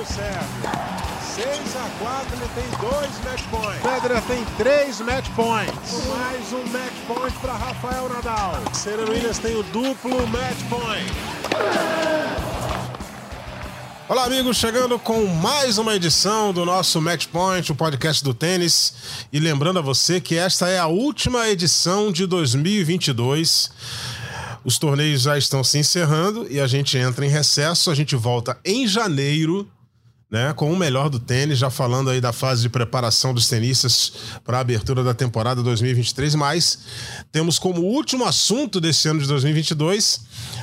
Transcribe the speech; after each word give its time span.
o 0.00 0.06
Sérgio. 0.06 0.40
6 1.34 1.76
a 1.76 1.90
4 1.98 2.36
ele 2.36 2.48
tem 2.54 2.64
dois 2.80 3.10
match 3.22 3.42
points. 3.50 3.82
Federer 3.82 4.22
tem 4.22 4.44
três 4.56 5.00
match 5.00 5.28
points. 5.36 6.06
Mais 6.06 6.52
um 6.54 6.64
match 6.72 6.94
point 7.06 7.36
para 7.38 7.52
Rafael 7.52 8.08
Nadal. 8.08 8.62
Serena 8.72 9.10
Williams 9.10 9.38
tem 9.38 9.54
o 9.54 9.62
duplo 9.64 10.26
match 10.28 10.58
point. 10.70 11.12
Olá, 14.08 14.24
amigos, 14.24 14.56
chegando 14.56 14.98
com 14.98 15.26
mais 15.26 15.76
uma 15.76 15.94
edição 15.94 16.52
do 16.52 16.64
nosso 16.64 17.00
Match 17.00 17.26
Point, 17.26 17.70
o 17.70 17.74
podcast 17.74 18.24
do 18.24 18.32
tênis. 18.32 18.94
E 19.30 19.38
lembrando 19.38 19.80
a 19.80 19.82
você 19.82 20.18
que 20.20 20.34
esta 20.34 20.66
é 20.68 20.78
a 20.78 20.86
última 20.86 21.48
edição 21.48 22.10
de 22.10 22.26
2022. 22.26 23.70
Os 24.64 24.78
torneios 24.78 25.22
já 25.22 25.38
estão 25.38 25.62
se 25.62 25.78
encerrando 25.78 26.46
e 26.50 26.58
a 26.58 26.66
gente 26.66 26.96
entra 26.96 27.24
em 27.24 27.28
recesso. 27.28 27.90
A 27.90 27.94
gente 27.94 28.16
volta 28.16 28.58
em 28.64 28.86
janeiro 28.86 29.68
né, 30.30 30.52
com 30.52 30.72
o 30.72 30.76
melhor 30.76 31.10
do 31.10 31.18
tênis, 31.18 31.58
já 31.58 31.70
falando 31.70 32.08
aí 32.08 32.20
da 32.20 32.32
fase 32.32 32.62
de 32.62 32.68
preparação 32.68 33.34
dos 33.34 33.48
tenistas 33.48 34.12
para 34.44 34.58
a 34.58 34.60
abertura 34.60 35.02
da 35.02 35.12
temporada 35.12 35.62
2023, 35.62 36.36
mas 36.36 36.78
temos 37.32 37.58
como 37.58 37.80
último 37.80 38.24
assunto 38.24 38.80
desse 38.80 39.08
ano 39.08 39.20
de 39.20 39.26
2022 39.26 40.20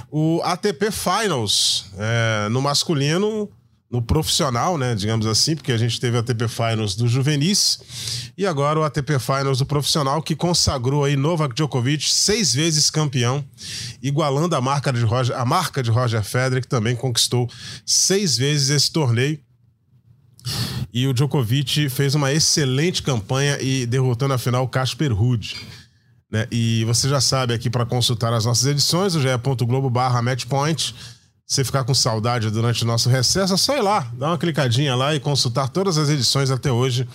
o 0.09 0.41
ATP 0.44 0.89
Finals 0.91 1.85
é, 1.98 2.48
no 2.49 2.61
masculino, 2.61 3.49
no 3.89 4.02
profissional, 4.02 4.77
né, 4.77 4.94
digamos 4.95 5.25
assim, 5.25 5.55
porque 5.55 5.72
a 5.72 5.77
gente 5.77 5.99
teve 5.99 6.17
o 6.17 6.20
ATP 6.20 6.47
Finals 6.47 6.95
do 6.95 7.08
juvenis 7.08 7.80
e 8.38 8.45
agora 8.45 8.80
o 8.80 8.84
ATP 8.84 9.17
Finals 9.17 9.59
do 9.59 9.66
profissional 9.66 10.22
que 10.22 10.36
consagrou 10.36 11.05
aí 11.05 11.16
Novak 11.16 11.55
Djokovic 11.55 12.09
seis 12.09 12.53
vezes 12.53 12.89
campeão, 12.89 13.44
igualando 14.02 14.55
a 14.55 14.61
marca 14.61 14.91
de 14.91 15.03
Roger, 15.03 15.38
a 15.38 15.45
marca 15.45 15.81
de 15.81 15.89
Roger 15.89 16.22
Federer 16.22 16.61
que 16.61 16.67
também 16.67 16.95
conquistou 16.95 17.49
seis 17.86 18.38
vezes 18.38 18.70
esse 18.70 18.91
torneio. 18.91 19.39
E 20.98 21.06
o 21.06 21.14
Djokovic 21.14 21.90
fez 21.90 22.16
uma 22.16 22.34
excelente 22.34 23.03
campanha 23.03 23.62
e 23.62 23.86
derrotou 23.86 24.28
na 24.28 24.40
final 24.40 24.64
o 24.64 24.67
Casper 24.67 25.14
Ruud. 25.14 25.56
Né? 26.31 26.48
E 26.52 26.84
você 26.86 27.08
já 27.08 27.22
sabe 27.22 27.53
aqui 27.53 27.70
para 27.70 27.86
consultar 27.86 28.34
as 28.34 28.45
nossas 28.45 28.66
edições, 28.66 29.14
o 29.14 29.22
ge.globo 29.22 29.92
barra 29.92 30.23
matchpoint. 30.23 30.95
Você 31.45 31.64
ficar 31.64 31.84
com 31.84 31.94
saudade 31.94 32.50
durante 32.50 32.84
o 32.84 32.88
nosso 32.88 33.09
recesso, 33.09 33.53
é 33.53 33.58
só 33.58 33.78
ir 33.78 33.81
lá, 33.81 34.12
dar 34.18 34.30
uma 34.30 34.40
clicadinha 34.40 34.95
lá 34.95 35.14
e 35.14 35.20
consultar 35.20 35.70
todas 35.70 36.00
as 36.00 36.09
edições 36.09 36.50
até 36.50 36.72
hoje 36.72 37.08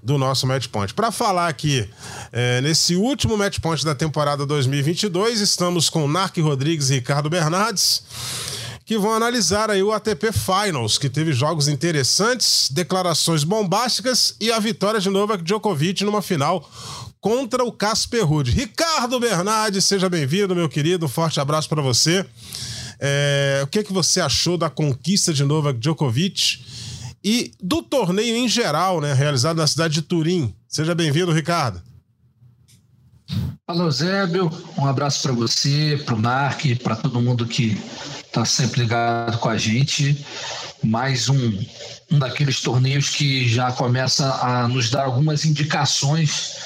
do 0.00 0.16
nosso 0.16 0.46
Matchpoint. 0.46 0.94
Para 0.94 1.10
falar 1.10 1.48
aqui, 1.48 1.86
é, 2.32 2.60
nesse 2.60 2.94
último 2.94 3.36
Matchpoint 3.36 3.84
da 3.84 3.96
temporada 3.96 4.46
2022, 4.46 5.40
estamos 5.40 5.90
com 5.90 6.06
Narc 6.06 6.38
Rodrigues 6.38 6.88
e 6.88 6.94
Ricardo 6.94 7.28
Bernardes 7.28 8.04
que 8.84 8.98
vão 8.98 9.14
analisar 9.14 9.70
aí 9.70 9.82
o 9.82 9.92
ATP 9.92 10.30
Finals, 10.32 10.98
que 10.98 11.08
teve 11.08 11.32
jogos 11.32 11.68
interessantes, 11.68 12.68
declarações 12.70 13.42
bombásticas 13.42 14.36
e 14.40 14.52
a 14.52 14.58
vitória 14.58 15.00
de 15.00 15.08
Novak 15.08 15.42
Djokovic 15.42 16.04
numa 16.04 16.20
final 16.20 16.68
contra 17.20 17.64
o 17.64 17.72
Casper 17.72 18.26
Ruud. 18.26 18.50
Ricardo 18.50 19.18
Bernardes, 19.18 19.86
seja 19.86 20.10
bem-vindo, 20.10 20.54
meu 20.54 20.68
querido. 20.68 21.06
Um 21.06 21.08
forte 21.08 21.40
abraço 21.40 21.68
para 21.68 21.80
você. 21.80 22.26
É, 23.00 23.62
o 23.64 23.66
que, 23.66 23.82
que 23.82 23.92
você 23.92 24.20
achou 24.20 24.58
da 24.58 24.68
conquista 24.68 25.32
de 25.32 25.42
Novak 25.44 25.78
Djokovic 25.78 26.62
e 27.24 27.52
do 27.62 27.82
torneio 27.82 28.36
em 28.36 28.46
geral, 28.46 29.00
né, 29.00 29.14
realizado 29.14 29.56
na 29.56 29.66
cidade 29.66 29.94
de 29.94 30.02
Turim? 30.02 30.54
Seja 30.68 30.94
bem-vindo, 30.94 31.32
Ricardo. 31.32 31.80
Alô, 33.66 33.90
Zébio. 33.90 34.50
Um 34.76 34.86
abraço 34.86 35.22
para 35.22 35.32
você, 35.32 35.98
para 36.04 36.14
o 36.14 36.18
Mark, 36.18 36.62
para 36.82 36.96
todo 36.96 37.22
mundo 37.22 37.46
que 37.46 37.78
está 38.34 38.44
sempre 38.44 38.80
ligado 38.80 39.38
com 39.38 39.48
a 39.48 39.56
gente. 39.56 40.26
Mais 40.82 41.28
um, 41.28 41.64
um 42.10 42.18
daqueles 42.18 42.60
torneios 42.60 43.10
que 43.10 43.48
já 43.48 43.70
começa 43.70 44.28
a 44.42 44.66
nos 44.66 44.90
dar 44.90 45.04
algumas 45.04 45.44
indicações 45.44 46.56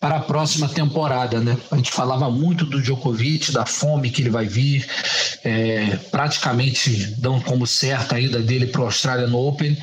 para 0.00 0.16
a 0.16 0.20
próxima 0.20 0.68
temporada, 0.68 1.38
né? 1.38 1.56
A 1.70 1.76
gente 1.76 1.92
falava 1.92 2.28
muito 2.28 2.66
do 2.66 2.82
Djokovic, 2.82 3.52
da 3.52 3.64
fome 3.64 4.10
que 4.10 4.20
ele 4.20 4.30
vai 4.30 4.46
vir, 4.46 4.84
é, 5.44 5.96
praticamente 6.10 7.14
dão 7.18 7.40
como 7.40 7.68
certa 7.68 8.16
a 8.16 8.20
ida 8.20 8.40
dele 8.40 8.66
para 8.66 8.80
o 8.80 8.84
Australian 8.86 9.32
Open, 9.32 9.78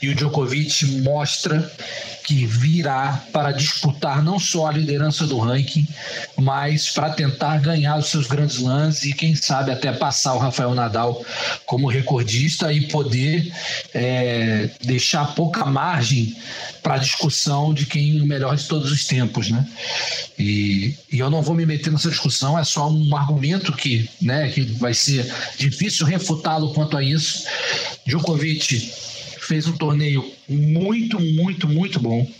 e 0.00 0.08
o 0.08 0.14
Djokovic 0.14 0.86
mostra 1.02 1.70
que 2.28 2.44
virá 2.44 3.24
para 3.32 3.52
disputar 3.52 4.22
não 4.22 4.38
só 4.38 4.66
a 4.66 4.72
liderança 4.72 5.26
do 5.26 5.38
ranking, 5.38 5.88
mas 6.36 6.90
para 6.90 7.08
tentar 7.08 7.56
ganhar 7.56 7.96
os 7.96 8.08
seus 8.08 8.26
grandes 8.26 8.58
lances 8.58 9.04
e 9.04 9.14
quem 9.14 9.34
sabe 9.34 9.72
até 9.72 9.90
passar 9.92 10.34
o 10.34 10.38
Rafael 10.38 10.74
Nadal 10.74 11.24
como 11.64 11.88
recordista 11.88 12.70
e 12.70 12.82
poder 12.82 13.50
é, 13.94 14.68
deixar 14.84 15.34
pouca 15.34 15.64
margem 15.64 16.36
para 16.82 16.96
a 16.96 16.98
discussão 16.98 17.72
de 17.72 17.86
quem 17.86 18.18
é 18.18 18.22
o 18.22 18.26
melhor 18.26 18.54
de 18.54 18.64
todos 18.66 18.92
os 18.92 19.06
tempos, 19.06 19.50
né? 19.50 19.66
E, 20.38 20.94
e, 21.10 21.18
eu 21.20 21.30
não 21.30 21.40
vou 21.40 21.54
me 21.54 21.64
meter 21.64 21.90
nessa 21.90 22.10
discussão, 22.10 22.58
é 22.58 22.62
só 22.62 22.90
um 22.90 23.16
argumento 23.16 23.72
que, 23.72 24.06
né, 24.20 24.50
que 24.50 24.60
vai 24.60 24.92
ser 24.92 25.32
difícil 25.56 26.04
refutá-lo 26.04 26.74
quanto 26.74 26.94
a 26.94 27.02
isso. 27.02 27.44
Djokovic 28.06 28.92
fez 29.48 29.66
um 29.66 29.72
torneio 29.72 30.22
muito, 30.46 31.18
muito, 31.18 31.66
muito 31.66 31.98
bom. 31.98 32.30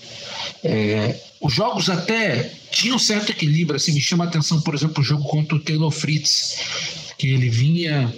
É, 0.63 1.19
os 1.41 1.55
jogos 1.55 1.89
até 1.89 2.53
tinham 2.71 2.99
certo 2.99 3.31
equilíbrio, 3.31 3.77
assim, 3.77 3.93
me 3.93 4.01
chama 4.01 4.25
a 4.25 4.29
atenção, 4.29 4.61
por 4.61 4.75
exemplo, 4.75 5.01
o 5.01 5.05
jogo 5.05 5.25
contra 5.25 5.57
o 5.57 5.61
Taylor 5.61 5.91
Fritz, 5.91 6.59
que 7.17 7.29
ele 7.29 7.49
vinha, 7.49 8.13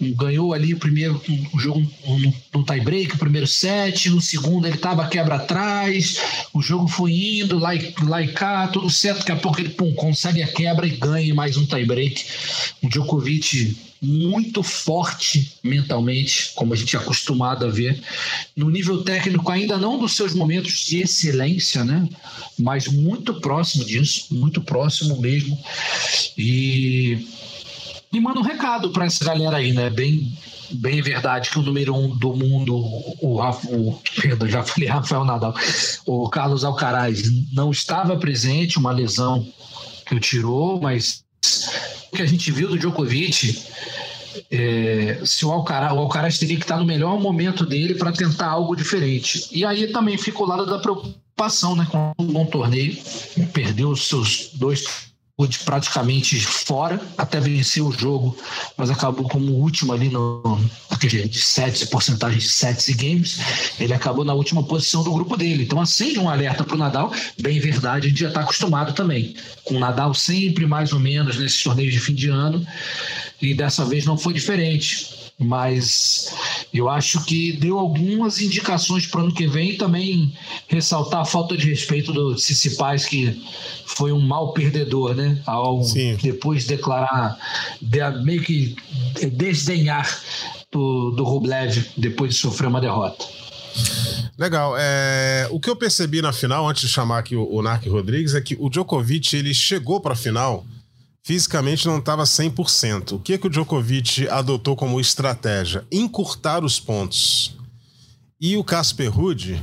ganhou 0.00 0.54
ali 0.54 0.74
o 0.74 0.78
primeiro 0.78 1.20
o 1.52 1.58
jogo 1.58 1.80
no, 2.06 2.34
no 2.54 2.64
tie-break, 2.64 3.16
o 3.16 3.18
primeiro 3.18 3.48
set, 3.48 4.08
no 4.10 4.20
segundo 4.20 4.66
ele 4.66 4.76
estava 4.76 5.08
quebra 5.08 5.36
atrás, 5.36 6.20
o 6.54 6.62
jogo 6.62 6.86
foi 6.86 7.40
indo 7.40 7.58
lá 7.58 7.74
e, 7.74 7.92
lá 8.04 8.22
e 8.22 8.28
cá, 8.28 8.68
tudo 8.68 8.88
certo, 8.88 9.18
daqui 9.18 9.32
a 9.32 9.36
pouco 9.36 9.60
ele 9.60 9.70
pum, 9.70 9.92
consegue 9.94 10.40
a 10.40 10.46
quebra 10.46 10.86
e 10.86 10.90
ganha 10.90 11.34
mais 11.34 11.56
um 11.56 11.66
tie-break. 11.66 12.24
O 12.80 12.88
Djokovic 12.88 13.76
muito 14.00 14.62
forte 14.62 15.54
mentalmente, 15.62 16.52
como 16.54 16.72
a 16.72 16.76
gente 16.76 16.94
é 16.96 16.98
acostumado 16.98 17.64
a 17.64 17.68
ver. 17.68 18.00
No 18.54 18.70
nível 18.70 19.02
técnico, 19.02 19.50
ainda 19.50 19.78
não 19.78 19.98
dos 19.98 20.14
seus 20.14 20.34
momentos 20.34 20.84
de 20.86 21.00
excelência, 21.00 21.84
né? 21.84 22.08
Mas 22.58 22.86
muito 22.86 23.34
próximo 23.40 23.84
disso, 23.84 24.26
muito 24.30 24.60
próximo 24.60 25.20
mesmo. 25.20 25.58
E, 26.36 27.26
e 28.12 28.20
manda 28.20 28.40
um 28.40 28.44
recado 28.44 28.90
para 28.90 29.06
essa 29.06 29.24
galera 29.24 29.56
aí, 29.56 29.72
né? 29.72 29.90
Bem, 29.90 30.36
bem 30.70 31.00
verdade 31.00 31.50
que 31.50 31.58
o 31.58 31.62
número 31.62 31.94
um 31.94 32.16
do 32.16 32.34
mundo, 32.34 32.76
o, 32.76 33.40
o 33.40 34.02
perdão, 34.20 34.48
já 34.48 34.62
falei 34.62 34.88
Rafael 34.88 35.24
Nadal, 35.24 35.54
o 36.04 36.28
Carlos 36.28 36.64
Alcaraz 36.64 37.22
não 37.52 37.70
estava 37.70 38.16
presente, 38.16 38.78
uma 38.78 38.92
lesão 38.92 39.46
que 40.06 40.14
o 40.14 40.20
tirou, 40.20 40.80
mas 40.80 41.25
que 42.16 42.22
a 42.22 42.26
gente 42.26 42.50
viu 42.50 42.68
do 42.68 42.78
Djokovic, 42.78 43.62
é, 44.50 45.20
se 45.24 45.44
o 45.44 45.52
Alcaraz, 45.52 45.92
o 45.92 45.98
Alcaraz 45.98 46.38
teria 46.38 46.56
que 46.56 46.62
estar 46.62 46.78
no 46.78 46.84
melhor 46.84 47.20
momento 47.20 47.64
dele 47.64 47.94
para 47.94 48.12
tentar 48.12 48.48
algo 48.48 48.74
diferente. 48.74 49.48
E 49.52 49.64
aí 49.64 49.88
também 49.88 50.18
fica 50.18 50.42
o 50.42 50.46
lado 50.46 50.66
da 50.66 50.78
preocupação, 50.78 51.76
né? 51.76 51.86
Com 51.90 52.12
um 52.18 52.26
bom 52.26 52.46
torneio, 52.46 52.96
perdeu 53.52 53.90
os 53.90 54.08
seus 54.08 54.50
dois 54.54 54.84
de 55.44 55.58
praticamente 55.58 56.40
fora 56.40 56.98
até 57.18 57.38
vencer 57.38 57.82
o 57.82 57.92
jogo, 57.92 58.34
mas 58.74 58.88
acabou 58.88 59.28
como 59.28 59.52
último 59.52 59.92
ali 59.92 60.08
no 60.08 60.58
de 60.98 61.38
sets, 61.38 61.84
porcentagem 61.84 62.38
de 62.38 62.48
sets 62.48 62.88
e 62.88 62.94
games, 62.94 63.38
ele 63.78 63.92
acabou 63.92 64.24
na 64.24 64.32
última 64.32 64.62
posição 64.62 65.04
do 65.04 65.12
grupo 65.12 65.36
dele. 65.36 65.64
Então 65.64 65.78
acende 65.78 66.18
um 66.18 66.30
alerta 66.30 66.64
para 66.64 66.74
o 66.74 66.78
Nadal, 66.78 67.12
bem 67.38 67.60
verdade, 67.60 68.06
a 68.06 68.08
gente 68.08 68.20
já 68.20 68.28
está 68.28 68.40
acostumado 68.40 68.94
também 68.94 69.36
com 69.64 69.74
o 69.74 69.78
Nadal 69.78 70.14
sempre 70.14 70.64
mais 70.64 70.94
ou 70.94 71.00
menos 71.00 71.36
nesses 71.36 71.62
torneios 71.62 71.92
de 71.92 72.00
fim 72.00 72.14
de 72.14 72.30
ano 72.30 72.66
e 73.42 73.52
dessa 73.52 73.84
vez 73.84 74.06
não 74.06 74.16
foi 74.16 74.32
diferente 74.32 75.26
mas 75.38 76.32
eu 76.78 76.88
acho 76.88 77.24
que 77.24 77.52
deu 77.52 77.78
algumas 77.78 78.40
indicações 78.40 79.06
para 79.06 79.20
o 79.20 79.24
ano 79.24 79.34
que 79.34 79.46
vem 79.46 79.70
e 79.70 79.76
também 79.76 80.34
ressaltar 80.68 81.20
a 81.20 81.24
falta 81.24 81.56
de 81.56 81.68
respeito 81.68 82.12
do 82.12 82.36
Paz 82.76 83.06
que 83.06 83.42
foi 83.86 84.12
um 84.12 84.20
mau 84.20 84.52
perdedor, 84.52 85.14
né? 85.14 85.40
Ao 85.46 85.82
Sim. 85.82 86.16
depois 86.22 86.66
declarar, 86.66 87.38
de, 87.80 87.98
meio 88.22 88.42
que 88.42 88.76
desdenhar 89.32 90.08
do, 90.70 91.10
do 91.12 91.24
Rublev 91.24 91.84
depois 91.96 92.34
de 92.34 92.40
sofrer 92.40 92.68
uma 92.68 92.80
derrota. 92.80 93.24
Legal. 94.38 94.74
É, 94.78 95.48
o 95.50 95.58
que 95.58 95.70
eu 95.70 95.76
percebi 95.76 96.20
na 96.20 96.32
final, 96.32 96.68
antes 96.68 96.82
de 96.82 96.88
chamar 96.88 97.18
aqui 97.18 97.34
o, 97.34 97.48
o 97.50 97.62
Narc 97.62 97.86
Rodrigues, 97.86 98.34
é 98.34 98.40
que 98.40 98.56
o 98.58 98.68
Djokovic 98.68 99.34
ele 99.34 99.54
chegou 99.54 100.00
para 100.00 100.12
a 100.12 100.16
final 100.16 100.66
fisicamente 101.26 101.88
não 101.88 101.98
estava 101.98 102.22
100%. 102.22 103.14
O 103.14 103.18
que, 103.18 103.36
que 103.36 103.48
o 103.48 103.50
Djokovic 103.50 104.28
adotou 104.28 104.76
como 104.76 105.00
estratégia? 105.00 105.84
Encurtar 105.90 106.64
os 106.64 106.78
pontos. 106.78 107.56
E 108.40 108.56
o 108.56 108.62
Casper 108.62 109.10
Ruud 109.10 109.60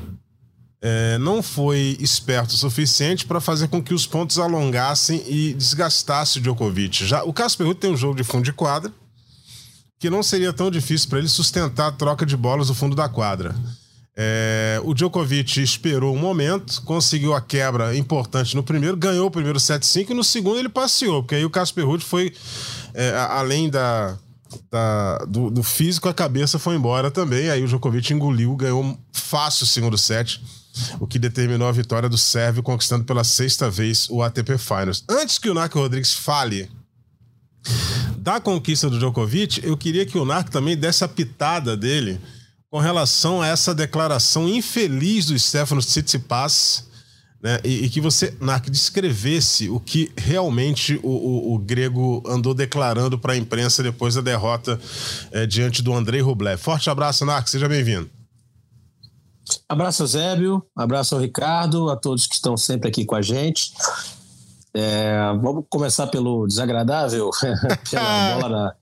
é, 0.82 1.18
não 1.20 1.42
foi 1.42 1.96
esperto 2.02 2.50
o 2.50 2.58
suficiente 2.58 3.26
para 3.26 3.40
fazer 3.40 3.70
com 3.70 3.82
que 3.82 3.94
os 3.94 4.06
pontos 4.06 4.40
alongassem 4.40 5.24
e 5.26 5.54
desgastassem 5.54 6.42
o 6.42 6.44
Djokovic. 6.44 7.06
Já, 7.06 7.24
o 7.24 7.32
Casper 7.32 7.66
Ruud 7.66 7.80
tem 7.80 7.94
um 7.94 7.98
jogo 7.98 8.18
de 8.18 8.26
fundo 8.26 8.44
de 8.44 8.52
quadra, 8.52 8.92
que 10.02 10.10
não 10.10 10.22
seria 10.22 10.52
tão 10.52 10.70
difícil 10.70 11.08
para 11.08 11.20
ele 11.20 11.30
sustentar 11.30 11.88
a 11.88 11.92
troca 11.94 12.26
de 12.26 12.36
bolas 12.36 12.68
no 12.68 12.76
fundo 12.76 12.94
da 12.94 13.08
quadra. 13.08 13.56
É, 14.16 14.80
o 14.84 14.94
Djokovic 14.94 15.62
esperou 15.62 16.16
um 16.16 16.20
momento, 16.20 16.82
conseguiu 16.84 17.34
a 17.34 17.42
quebra 17.42 17.96
importante 17.96 18.56
no 18.56 18.62
primeiro, 18.62 18.96
ganhou 18.96 19.28
o 19.28 19.32
primeiro 19.32 19.58
7-5 19.58 20.12
e 20.12 20.14
no 20.14 20.24
segundo 20.24 20.60
ele 20.60 20.70
passeou, 20.70 21.24
porque 21.24 21.36
aí 21.36 21.44
o 21.44 21.50
Casper 21.50 21.86
Ruud 21.86 22.06
foi, 22.06 22.32
é, 22.94 23.10
além 23.30 23.72
da, 23.72 24.16
da 24.70 25.18
do, 25.26 25.50
do, 25.50 25.64
físico, 25.64 26.08
a 26.08 26.14
cabeça 26.14 26.60
foi 26.60 26.76
embora 26.76 27.10
também. 27.10 27.50
Aí 27.50 27.64
o 27.64 27.68
Djokovic 27.68 28.14
engoliu, 28.14 28.56
ganhou 28.56 28.98
fácil 29.12 29.64
o 29.64 29.68
segundo 29.68 29.98
set 29.98 30.40
o 31.00 31.08
que 31.08 31.20
determinou 31.20 31.68
a 31.68 31.72
vitória 31.72 32.10
do 32.10 32.18
Sérvio, 32.18 32.64
conquistando 32.64 33.04
pela 33.04 33.24
sexta 33.24 33.70
vez 33.70 34.10
o 34.10 34.22
ATP 34.22 34.58
Finals. 34.58 35.04
Antes 35.08 35.38
que 35.38 35.50
o 35.50 35.54
Narco 35.54 35.80
Rodrigues 35.80 36.14
fale 36.14 36.70
da 38.18 38.40
conquista 38.40 38.90
do 38.90 38.98
Djokovic, 38.98 39.62
eu 39.64 39.78
queria 39.78 40.06
que 40.06 40.18
o 40.18 40.26
Narco 40.26 40.50
também 40.50 40.76
desse 40.76 41.04
a 41.04 41.08
pitada 41.08 41.78
dele 41.78 42.20
com 42.74 42.80
relação 42.80 43.40
a 43.40 43.46
essa 43.46 43.72
declaração 43.72 44.50
infeliz 44.50 45.28
do 45.28 45.38
Stefanos 45.38 45.86
Tsitsipas, 45.86 46.88
né, 47.40 47.60
e, 47.64 47.86
e, 47.86 47.90
que 47.90 48.02
você, 48.02 48.36
Narco, 48.42 48.72
descrevesse 48.72 49.70
o 49.70 49.80
que 49.80 50.12
realmente 50.18 51.00
o, 51.04 51.10
o, 51.10 51.54
o 51.54 51.60
grego 51.60 52.24
andou 52.26 52.52
declarando 52.52 53.20
para 53.20 53.34
a 53.34 53.38
imprensa 53.38 53.84
depois 53.84 54.16
da 54.16 54.22
derrota 54.22 54.80
é, 55.32 55.46
diante 55.46 55.84
do 55.84 55.94
Andrei 55.94 56.20
Rublev. 56.20 56.60
Forte 56.60 56.90
abraço, 56.90 57.24
Narco, 57.28 57.48
seja 57.48 57.70
bem-vindo. 57.70 58.10
Abraço 59.70 60.08
Zébio, 60.08 60.66
abraço 60.76 61.14
ao 61.14 61.22
Ricardo, 61.22 61.92
a 61.92 61.96
todos 61.96 62.26
que 62.26 62.34
estão 62.34 62.58
sempre 62.58 62.90
aqui 62.90 63.06
com 63.06 63.14
a 63.14 63.22
gente. 63.22 63.72
É, 64.76 65.16
vamos 65.40 65.66
começar 65.70 66.08
pelo 66.08 66.48
desagradável, 66.48 67.30
pela 67.90 68.40
bola, 68.42 68.76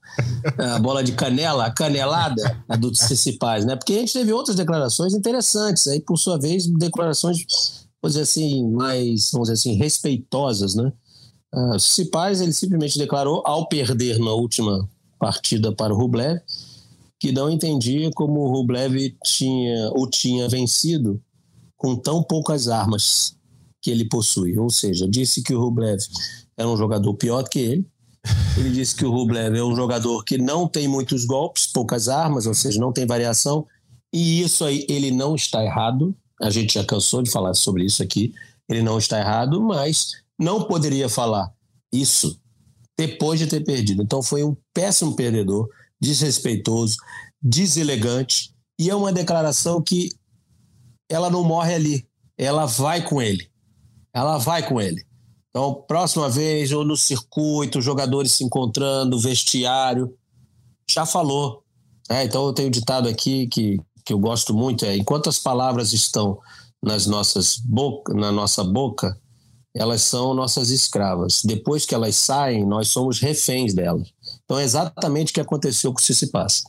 a 0.58 0.78
bola 0.78 1.04
de 1.04 1.12
canela, 1.12 1.66
a 1.66 1.70
canelada 1.70 2.64
a 2.66 2.76
do 2.76 2.94
Cicipaz, 2.94 3.66
né? 3.66 3.76
Porque 3.76 3.92
a 3.92 3.98
gente 3.98 4.14
teve 4.14 4.32
outras 4.32 4.56
declarações 4.56 5.12
interessantes, 5.12 5.86
aí 5.86 6.00
por 6.00 6.16
sua 6.16 6.38
vez 6.38 6.66
declarações, 6.66 7.86
vamos 8.02 8.14
dizer 8.14 8.22
assim, 8.22 8.70
mais, 8.70 9.30
vamos 9.32 9.48
dizer 9.48 9.60
assim, 9.60 9.76
respeitosas, 9.76 10.74
né? 10.74 10.90
Uh, 11.54 11.76
o 11.76 11.78
Cicipaz, 11.78 12.40
ele 12.40 12.54
simplesmente 12.54 12.98
declarou, 12.98 13.42
ao 13.44 13.68
perder 13.68 14.18
na 14.18 14.32
última 14.32 14.88
partida 15.18 15.72
para 15.72 15.92
o 15.92 15.96
Rublev, 15.96 16.40
que 17.20 17.32
não 17.32 17.50
entendia 17.50 18.10
como 18.14 18.40
o 18.40 18.50
Rublev 18.50 19.14
tinha, 19.22 19.90
o 19.92 20.08
tinha 20.08 20.48
vencido 20.48 21.20
com 21.76 21.94
tão 21.94 22.22
poucas 22.22 22.66
armas 22.68 23.36
que 23.82 23.90
ele 23.90 24.04
possui. 24.06 24.56
Ou 24.56 24.70
seja, 24.70 25.08
disse 25.08 25.42
que 25.42 25.54
o 25.54 25.60
Rublev 25.60 26.00
era 26.56 26.68
um 26.68 26.76
jogador 26.76 27.12
pior 27.14 27.42
que 27.48 27.58
ele. 27.58 27.86
Ele 28.56 28.70
disse 28.70 28.94
que 28.94 29.04
o 29.04 29.10
Rublev 29.10 29.56
é 29.56 29.64
um 29.64 29.74
jogador 29.74 30.22
que 30.24 30.38
não 30.38 30.68
tem 30.68 30.86
muitos 30.86 31.24
golpes, 31.24 31.66
poucas 31.66 32.08
armas, 32.08 32.46
ou 32.46 32.54
seja, 32.54 32.80
não 32.80 32.92
tem 32.92 33.04
variação. 33.04 33.66
E 34.14 34.40
isso 34.40 34.64
aí, 34.64 34.86
ele 34.88 35.10
não 35.10 35.34
está 35.34 35.64
errado. 35.64 36.14
A 36.40 36.48
gente 36.48 36.74
já 36.74 36.84
cansou 36.84 37.22
de 37.22 37.30
falar 37.30 37.54
sobre 37.54 37.84
isso 37.84 38.02
aqui. 38.02 38.32
Ele 38.68 38.82
não 38.82 38.96
está 38.96 39.18
errado, 39.18 39.60
mas 39.60 40.12
não 40.38 40.64
poderia 40.64 41.08
falar 41.08 41.52
isso 41.92 42.40
depois 42.96 43.40
de 43.40 43.46
ter 43.46 43.64
perdido. 43.64 44.02
Então 44.02 44.22
foi 44.22 44.44
um 44.44 44.56
péssimo 44.72 45.16
perdedor 45.16 45.68
desrespeitoso, 46.00 46.96
deselegante, 47.40 48.52
e 48.78 48.90
é 48.90 48.94
uma 48.94 49.12
declaração 49.12 49.80
que 49.80 50.08
ela 51.08 51.30
não 51.30 51.44
morre 51.44 51.74
ali, 51.74 52.08
ela 52.36 52.66
vai 52.66 53.04
com 53.04 53.20
ele. 53.22 53.48
Ela 54.14 54.38
vai 54.38 54.66
com 54.66 54.80
ele. 54.80 55.02
Então, 55.50 55.84
próxima 55.86 56.28
vez, 56.28 56.72
ou 56.72 56.84
no 56.84 56.96
circuito, 56.96 57.82
jogadores 57.82 58.32
se 58.32 58.44
encontrando, 58.44 59.18
vestiário, 59.18 60.14
já 60.90 61.04
falou. 61.04 61.62
É, 62.08 62.24
então, 62.24 62.46
eu 62.46 62.52
tenho 62.52 62.70
ditado 62.70 63.08
aqui 63.08 63.46
que, 63.48 63.78
que 64.04 64.12
eu 64.12 64.18
gosto 64.18 64.54
muito: 64.54 64.84
é 64.84 64.96
enquanto 64.96 65.28
as 65.28 65.38
palavras 65.38 65.92
estão 65.92 66.38
nas 66.82 67.06
nossas 67.06 67.58
boca, 67.58 68.12
na 68.14 68.32
nossa 68.32 68.64
boca, 68.64 69.16
elas 69.74 70.02
são 70.02 70.34
nossas 70.34 70.70
escravas. 70.70 71.42
Depois 71.44 71.86
que 71.86 71.94
elas 71.94 72.16
saem, 72.16 72.66
nós 72.66 72.88
somos 72.88 73.20
reféns 73.20 73.72
delas. 73.72 74.08
Então 74.44 74.58
é 74.58 74.64
exatamente 74.64 75.30
o 75.30 75.34
que 75.34 75.40
aconteceu 75.40 75.92
com 75.92 75.98
o 75.98 76.02
Tsitsipas. 76.02 76.62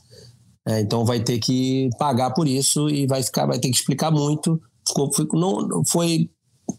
É, 0.68 0.80
então 0.80 1.04
vai 1.04 1.20
ter 1.20 1.40
que 1.40 1.90
pagar 2.00 2.32
por 2.32 2.48
isso 2.48 2.90
e 2.90 3.06
vai 3.06 3.22
ficar, 3.22 3.46
vai 3.46 3.60
ter 3.60 3.70
que 3.70 3.76
explicar 3.76 4.12
muito. 4.12 4.62
Ficou, 4.88 5.12
foi, 5.12 5.28
não, 5.34 5.84
foi 5.86 6.30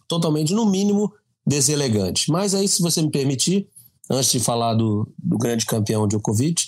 totalmente, 0.09 0.53
no 0.53 0.67
mínimo, 0.67 1.13
deselegante. 1.47 2.31
Mas 2.31 2.55
aí, 2.55 2.67
se 2.69 2.83
você 2.83 3.03
me 3.03 3.11
permitir, 3.11 3.69
antes 4.11 4.31
de 4.33 4.41
falar 4.41 4.75
do, 4.75 5.09
do 5.19 5.39
grande 5.39 5.67
campeão 5.67 6.07
Djokovic, 6.07 6.67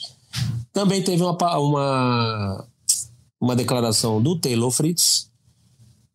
também 0.73 1.03
teve 1.03 1.23
uma, 1.23 1.59
uma, 1.59 2.69
uma 3.41 3.57
declaração 3.57 4.21
do 4.21 4.39
Taylor 4.39 4.71
Fritz, 4.71 5.31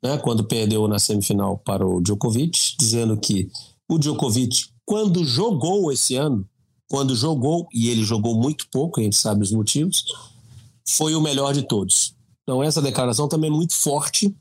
né, 0.03 0.17
quando 0.17 0.43
perdeu 0.43 0.87
na 0.87 0.99
semifinal 0.99 1.57
para 1.57 1.85
o 1.85 2.01
Djokovic, 2.01 2.75
dizendo 2.79 3.17
que 3.17 3.49
o 3.87 3.97
Djokovic, 3.97 4.65
quando 4.85 5.23
jogou 5.23 5.91
esse 5.91 6.15
ano, 6.15 6.47
quando 6.89 7.15
jogou, 7.15 7.67
e 7.73 7.89
ele 7.89 8.03
jogou 8.03 8.35
muito 8.35 8.67
pouco, 8.69 8.99
a 8.99 9.03
gente 9.03 9.15
sabe 9.15 9.43
os 9.43 9.51
motivos, 9.51 10.03
foi 10.87 11.15
o 11.15 11.21
melhor 11.21 11.53
de 11.53 11.63
todos. 11.63 12.15
Então, 12.43 12.61
essa 12.61 12.81
declaração 12.81 13.27
também 13.27 13.49
é 13.49 13.53
muito 13.53 13.73
forte, 13.73 14.35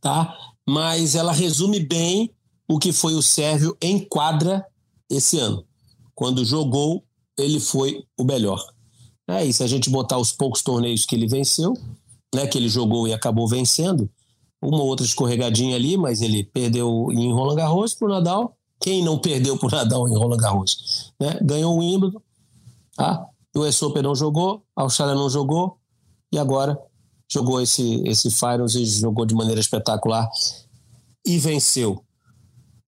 tá? 0.00 0.34
Mas 0.68 1.14
ela 1.14 1.32
resume 1.32 1.80
bem 1.80 2.30
o 2.68 2.78
que 2.78 2.92
foi 2.92 3.14
o 3.14 3.22
Sérvio 3.22 3.76
em 3.80 3.98
quadra 3.98 4.64
esse 5.10 5.38
ano. 5.38 5.64
Quando 6.14 6.44
jogou, 6.44 7.04
ele 7.38 7.60
foi 7.60 8.04
o 8.18 8.24
melhor. 8.24 8.64
É, 9.28 9.44
e 9.44 9.52
se 9.52 9.62
a 9.62 9.66
gente 9.66 9.90
botar 9.90 10.18
os 10.18 10.32
poucos 10.32 10.62
torneios 10.62 11.04
que 11.04 11.14
ele 11.14 11.26
venceu, 11.26 11.74
né, 12.34 12.46
que 12.46 12.58
ele 12.58 12.68
jogou 12.68 13.06
e 13.06 13.12
acabou 13.12 13.48
vencendo, 13.48 14.10
uma 14.60 14.82
outra 14.82 15.04
escorregadinha 15.04 15.76
ali, 15.76 15.96
mas 15.96 16.20
ele 16.20 16.44
perdeu 16.44 17.08
em 17.10 17.32
Roland 17.32 17.56
Garros 17.56 17.94
para 17.94 18.06
o 18.06 18.10
Nadal, 18.10 18.56
quem 18.80 19.02
não 19.02 19.18
perdeu 19.18 19.56
por 19.58 19.70
Nadal 19.70 20.08
em 20.08 20.16
Roland 20.16 20.38
Garros? 20.38 21.12
Né? 21.20 21.38
Ganhou 21.42 21.74
o 21.74 21.78
Wimbledon, 21.78 22.20
tá? 22.96 23.26
o 23.54 23.60
US 23.60 23.82
Open 23.82 24.02
não 24.02 24.14
jogou, 24.14 24.62
a 24.74 24.82
Austrália 24.82 25.14
não 25.14 25.28
jogou, 25.28 25.78
e 26.32 26.38
agora 26.38 26.78
jogou 27.32 27.60
esse, 27.60 28.02
esse 28.04 28.30
Finals 28.30 28.74
e 28.74 28.84
jogou 28.84 29.24
de 29.24 29.34
maneira 29.34 29.60
espetacular 29.60 30.28
e 31.24 31.38
venceu. 31.38 32.04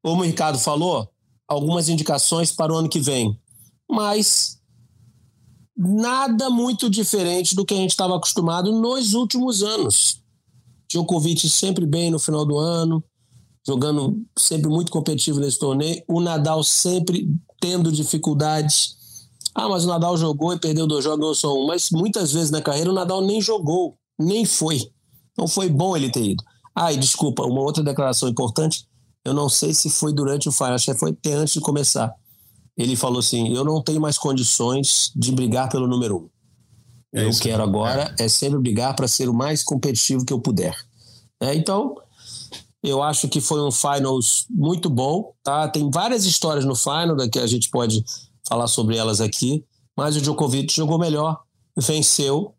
Como 0.03 0.23
o 0.23 0.25
Ricardo 0.25 0.59
falou, 0.59 1.09
algumas 1.49 1.89
indicações 1.89 2.53
para 2.53 2.73
o 2.73 2.77
ano 2.77 2.89
que 2.89 3.01
vem, 3.01 3.41
mas 3.91 4.61
nada 5.77 6.51
muito 6.51 6.91
diferente 6.91 7.55
do 7.55 7.65
que 7.65 7.73
a 7.73 7.77
gente 7.77 7.91
estava 7.91 8.17
acostumado 8.17 8.71
nos 8.71 9.15
últimos 9.15 9.63
anos. 9.63 10.21
Djokovic 10.91 11.49
sempre 11.49 11.87
bem 11.87 12.11
no 12.11 12.19
final 12.19 12.45
do 12.45 12.59
ano, 12.59 13.03
jogando 13.67 14.23
sempre 14.39 14.69
muito 14.69 14.93
competitivo 14.93 15.41
nesse 15.41 15.59
torneio. 15.59 16.03
O 16.07 16.21
Nadal 16.21 16.63
sempre 16.63 17.29
tendo 17.59 17.91
dificuldades. 17.91 18.97
Ah, 19.55 19.69
mas 19.69 19.85
o 19.85 19.89
Nadal 19.89 20.17
jogou 20.17 20.53
e 20.53 20.59
perdeu 20.59 20.87
dois 20.87 21.03
jogos, 21.03 21.21
ganhou 21.21 21.35
só 21.35 21.55
um. 21.55 21.67
Mas 21.67 21.89
muitas 21.91 22.33
vezes 22.33 22.51
na 22.51 22.61
carreira 22.61 22.91
o 22.91 22.95
Nadal 22.95 23.23
nem 23.23 23.41
jogou, 23.41 23.97
nem 24.19 24.45
foi. 24.45 24.91
Então 25.33 25.49
foi 25.49 25.69
bom 25.69 25.97
ele 25.97 26.11
ter 26.11 26.25
ido. 26.25 26.45
Ah, 26.75 26.93
e 26.93 26.97
desculpa, 26.97 27.45
uma 27.45 27.61
outra 27.61 27.83
declaração 27.83 28.29
importante. 28.29 28.87
Eu 29.25 29.33
não 29.33 29.49
sei 29.49 29.73
se 29.73 29.89
foi 29.89 30.13
durante 30.13 30.49
o 30.49 30.53
final, 30.53 30.75
acho 30.75 30.87
que 30.87 30.99
foi 30.99 31.11
até 31.11 31.33
antes 31.33 31.55
de 31.55 31.61
começar. 31.61 32.15
Ele 32.77 32.97
falou 32.97 33.21
assim: 33.21 33.55
Eu 33.55 33.65
não 33.65 33.83
tenho 33.83 34.01
mais 34.01 34.19
condições 34.19 35.11
de 35.15 35.33
brigar 35.33 35.69
pelo 35.69 35.87
número 35.87 36.17
um. 36.17 36.29
É 37.15 37.25
eu 37.25 37.31
quero 37.39 37.63
agora 37.63 38.13
é. 38.19 38.25
é 38.25 38.29
sempre 38.29 38.59
brigar 38.59 38.95
para 38.97 39.07
ser 39.07 39.29
o 39.29 39.35
mais 39.35 39.63
competitivo 39.63 40.25
que 40.25 40.33
eu 40.33 40.41
puder. 40.41 40.77
É, 41.41 41.55
então, 41.55 41.95
eu 42.83 43.03
acho 43.03 43.29
que 43.29 43.41
foi 43.41 43.63
um 43.63 43.71
finals 43.71 44.47
muito 44.51 44.91
bom, 44.91 45.33
tá? 45.43 45.69
Tem 45.69 45.89
várias 45.91 46.25
histórias 46.25 46.65
no 46.65 46.75
final 46.75 47.17
que 47.31 47.39
a 47.39 47.47
gente 47.47 47.71
pode 47.71 48.05
falar 48.47 48.67
sobre 48.67 48.97
elas 48.97 49.21
aqui, 49.21 49.65
mas 49.97 50.17
o 50.17 50.21
Djokovic 50.21 50.75
jogou 50.75 50.99
melhor, 50.99 51.41
venceu. 51.79 52.53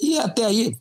E 0.00 0.18
até 0.18 0.44
aí, 0.44 0.76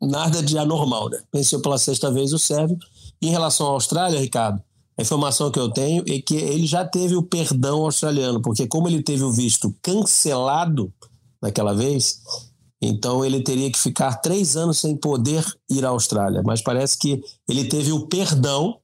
nada 0.00 0.42
de 0.42 0.56
anormal, 0.58 1.08
né? 1.10 1.20
Venceu 1.32 1.60
pela 1.60 1.78
sexta 1.78 2.10
vez 2.10 2.32
o 2.32 2.38
Sérvio. 2.38 2.78
Em 3.20 3.30
relação 3.30 3.66
à 3.68 3.70
Austrália, 3.70 4.18
Ricardo, 4.18 4.62
a 4.98 5.02
informação 5.02 5.50
que 5.50 5.58
eu 5.58 5.70
tenho 5.70 6.04
é 6.08 6.20
que 6.20 6.34
ele 6.34 6.66
já 6.66 6.84
teve 6.84 7.14
o 7.16 7.22
perdão 7.22 7.84
australiano, 7.84 8.40
porque 8.42 8.66
como 8.66 8.88
ele 8.88 9.02
teve 9.02 9.22
o 9.22 9.32
visto 9.32 9.74
cancelado 9.82 10.92
naquela 11.40 11.74
vez, 11.74 12.20
então 12.80 13.24
ele 13.24 13.42
teria 13.42 13.70
que 13.70 13.78
ficar 13.78 14.16
três 14.16 14.56
anos 14.56 14.80
sem 14.80 14.96
poder 14.96 15.44
ir 15.70 15.84
à 15.84 15.88
Austrália. 15.90 16.42
Mas 16.44 16.60
parece 16.60 16.98
que 16.98 17.22
ele 17.48 17.64
teve 17.68 17.92
o 17.92 18.06
perdão, 18.06 18.78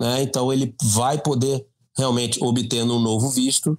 né? 0.00 0.22
então 0.22 0.52
ele 0.52 0.74
vai 0.82 1.20
poder 1.20 1.66
realmente 1.96 2.42
obter 2.42 2.82
um 2.82 2.98
novo 2.98 3.28
visto 3.28 3.78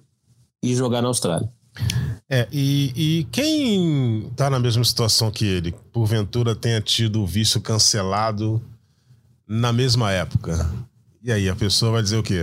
e 0.62 0.74
jogar 0.74 1.02
na 1.02 1.08
Austrália. 1.08 1.52
É, 2.34 2.48
e, 2.50 2.92
e 2.96 3.24
quem 3.24 4.28
está 4.28 4.48
na 4.48 4.58
mesma 4.58 4.82
situação 4.82 5.30
que 5.30 5.44
ele, 5.44 5.74
porventura 5.92 6.56
tenha 6.56 6.80
tido 6.80 7.20
o 7.20 7.26
visto 7.26 7.60
cancelado 7.60 8.62
na 9.46 9.70
mesma 9.70 10.10
época? 10.10 10.72
E 11.22 11.30
aí 11.30 11.46
a 11.46 11.54
pessoa 11.54 11.92
vai 11.92 12.02
dizer 12.02 12.16
o 12.16 12.22
quê? 12.22 12.42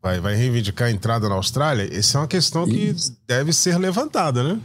vai, 0.00 0.20
vai 0.20 0.36
reivindicar 0.36 0.86
a 0.86 0.90
entrada 0.92 1.28
na 1.28 1.34
Austrália? 1.34 1.88
Essa 1.92 2.18
é 2.18 2.20
uma 2.20 2.28
questão 2.28 2.64
que 2.64 2.94
deve 3.26 3.52
ser 3.52 3.76
levantada, 3.76 4.44
né? 4.44 4.60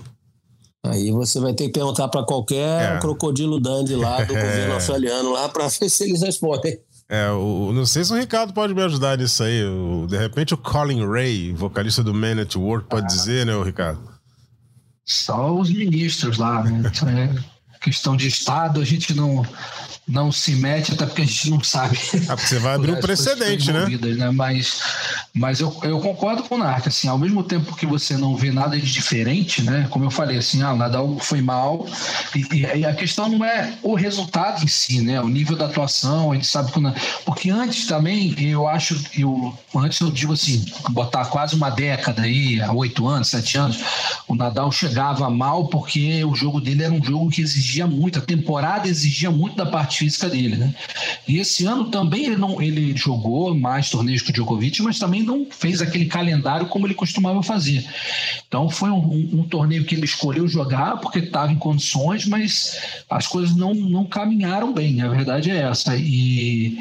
Aí 0.85 1.11
você 1.11 1.39
vai 1.39 1.53
ter 1.53 1.65
que 1.65 1.73
perguntar 1.73 2.07
para 2.09 2.23
qualquer 2.23 2.97
é. 2.97 2.99
crocodilo 2.99 3.59
dandy 3.59 3.95
lá 3.95 4.21
do 4.23 4.35
é. 4.37 4.41
governo 4.41 4.73
australiano 4.75 5.31
lá 5.31 5.49
para 5.49 5.67
ver 5.79 5.89
se 5.89 6.03
eles 6.03 6.21
respondem. 6.21 6.77
É, 7.09 7.31
o, 7.31 7.71
não 7.73 7.87
sei 7.87 8.03
se 8.03 8.13
o 8.13 8.15
Ricardo 8.15 8.53
pode 8.53 8.75
me 8.75 8.83
ajudar 8.83 9.17
nisso 9.17 9.41
aí. 9.41 9.63
O, 9.63 10.05
de 10.07 10.15
repente 10.15 10.53
o 10.53 10.57
Colin 10.57 11.03
Ray, 11.07 11.53
vocalista 11.53 12.03
do 12.03 12.13
Man 12.13 12.39
at 12.39 12.55
Work, 12.55 12.87
pode 12.87 13.05
ah. 13.05 13.07
dizer, 13.07 13.45
né, 13.47 13.55
o 13.55 13.63
Ricardo? 13.63 14.12
Só 15.05 15.53
os 15.53 15.69
ministros 15.69 16.37
lá, 16.37 16.63
né? 16.63 16.91
é 17.07 17.79
questão 17.79 18.15
de 18.15 18.27
Estado, 18.27 18.79
a 18.79 18.85
gente 18.85 19.13
não, 19.13 19.45
não 20.07 20.31
se 20.31 20.51
mete, 20.55 20.91
até 20.93 21.05
porque 21.05 21.21
a 21.21 21.25
gente 21.25 21.49
não 21.49 21.63
sabe. 21.63 21.97
Ah, 22.27 22.35
você 22.35 22.59
vai 22.59 22.75
abrir 22.75 22.91
um 22.91 22.99
precedente, 22.99 23.71
né? 23.71 23.85
né? 23.85 24.31
Mas, 24.31 24.81
mas 25.33 25.59
eu, 25.59 25.75
eu 25.83 25.99
concordo 25.99 26.43
com 26.43 26.55
o 26.55 26.57
Narc, 26.57 26.87
assim, 26.87 27.07
ao 27.07 27.17
mesmo 27.17 27.43
tempo 27.43 27.75
que 27.75 27.85
você 27.85 28.17
não 28.17 28.35
vê 28.35 28.51
nada 28.51 28.77
de 28.77 28.91
diferente, 28.91 29.61
né? 29.61 29.87
Como 29.89 30.05
eu 30.05 30.11
falei, 30.11 30.37
assim, 30.37 30.61
ah, 30.61 30.73
o 30.73 30.77
Nadal 30.77 31.17
foi 31.19 31.41
mal, 31.41 31.87
e, 32.35 32.79
e, 32.79 32.85
a 32.85 32.93
questão 32.93 33.29
não 33.29 33.45
é 33.45 33.73
o 33.81 33.95
resultado 33.95 34.63
em 34.63 34.67
si, 34.67 35.01
né? 35.01 35.21
O 35.21 35.29
nível 35.29 35.55
da 35.55 35.65
atuação, 35.65 36.31
a 36.31 36.35
gente 36.35 36.47
sabe 36.47 36.71
que. 36.71 36.79
Porque 37.25 37.49
antes 37.49 37.87
também, 37.87 38.35
eu 38.41 38.67
acho, 38.67 39.01
eu, 39.17 39.57
antes 39.75 39.99
eu 40.01 40.11
digo 40.11 40.33
assim, 40.33 40.65
botar 40.89 41.25
quase 41.25 41.55
uma 41.55 41.69
década 41.69 42.23
aí, 42.23 42.59
oito 42.71 43.07
anos, 43.07 43.29
sete 43.29 43.57
anos, 43.57 43.79
o 44.27 44.35
Nadal 44.35 44.71
chegava 44.71 45.29
mal 45.29 45.67
porque 45.67 46.23
o 46.25 46.35
jogo 46.35 46.59
dele 46.59 46.83
era 46.83 46.93
um 46.93 47.03
jogo 47.03 47.29
que 47.29 47.41
exigia 47.41 47.87
muito, 47.87 48.19
a 48.19 48.21
temporada 48.21 48.87
exigia 48.87 49.31
muito 49.31 49.55
da 49.55 49.65
parte 49.65 49.92
parte 49.93 49.99
física 49.99 50.29
dele, 50.29 50.55
né? 50.55 50.73
E 51.27 51.37
esse 51.37 51.65
ano 51.65 51.85
também 51.85 52.25
ele 52.25 52.35
não 52.35 52.61
ele 52.61 52.95
jogou 52.97 53.53
mais 53.55 53.89
torneios 53.89 54.21
que 54.21 54.31
o 54.31 54.33
Djokovic, 54.33 54.81
mas 54.81 54.97
também 54.97 55.21
não 55.21 55.45
fez 55.49 55.81
aquele 55.81 56.05
calendário 56.05 56.67
como 56.67 56.87
ele 56.87 56.95
costumava 56.95 57.43
fazer. 57.43 57.85
Então 58.47 58.69
foi 58.69 58.89
um, 58.89 58.97
um, 58.97 59.29
um 59.39 59.43
torneio 59.43 59.85
que 59.85 59.95
ele 59.95 60.05
escolheu 60.05 60.47
jogar 60.47 60.97
porque 60.97 61.19
estava 61.19 61.51
em 61.51 61.57
condições, 61.57 62.25
mas 62.25 62.77
as 63.09 63.27
coisas 63.27 63.55
não, 63.55 63.73
não 63.73 64.05
caminharam 64.05 64.73
bem. 64.73 65.01
A 65.01 65.09
verdade 65.09 65.51
é 65.51 65.61
essa. 65.61 65.95
E, 65.95 66.79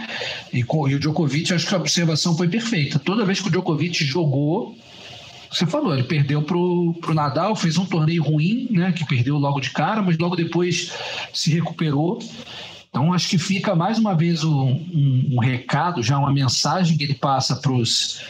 e, 0.53 0.61
e 0.61 0.65
o 0.65 0.99
Djokovic, 0.99 1.53
acho 1.53 1.67
que 1.67 1.75
a 1.75 1.79
observação 1.79 2.37
foi 2.37 2.49
perfeita. 2.49 2.99
Toda 2.99 3.25
vez 3.25 3.41
que 3.41 3.49
o 3.49 3.51
Djokovic 3.51 4.05
jogou 4.05 4.77
você 5.53 5.67
falou, 5.67 5.93
ele 5.93 6.05
perdeu 6.05 6.41
pro, 6.43 6.95
pro 6.95 7.13
Nadal, 7.13 7.55
fez 7.55 7.77
um 7.77 7.85
torneio 7.85 8.23
ruim, 8.23 8.69
né? 8.71 8.91
Que 8.91 9.05
perdeu 9.05 9.37
logo 9.37 9.61
de 9.61 9.71
cara, 9.71 10.01
mas 10.01 10.17
logo 10.17 10.35
depois 10.35 10.91
se 11.31 11.53
recuperou. 11.53 12.19
Então, 12.93 13.11
acho 13.15 13.31
que 13.31 13.39
fica 13.39 13.75
mais 13.75 13.99
uma 13.99 14.15
vez 14.15 14.45
um, 14.45 14.53
um, 14.53 15.29
um 15.33 15.41
recado, 15.41 16.03
já 16.03 16.19
uma 16.19 16.31
mensagem 16.31 16.95
que 16.99 17.05
ele 17.05 17.15
passa 17.15 17.57
para 17.57 17.73
os 17.73 18.21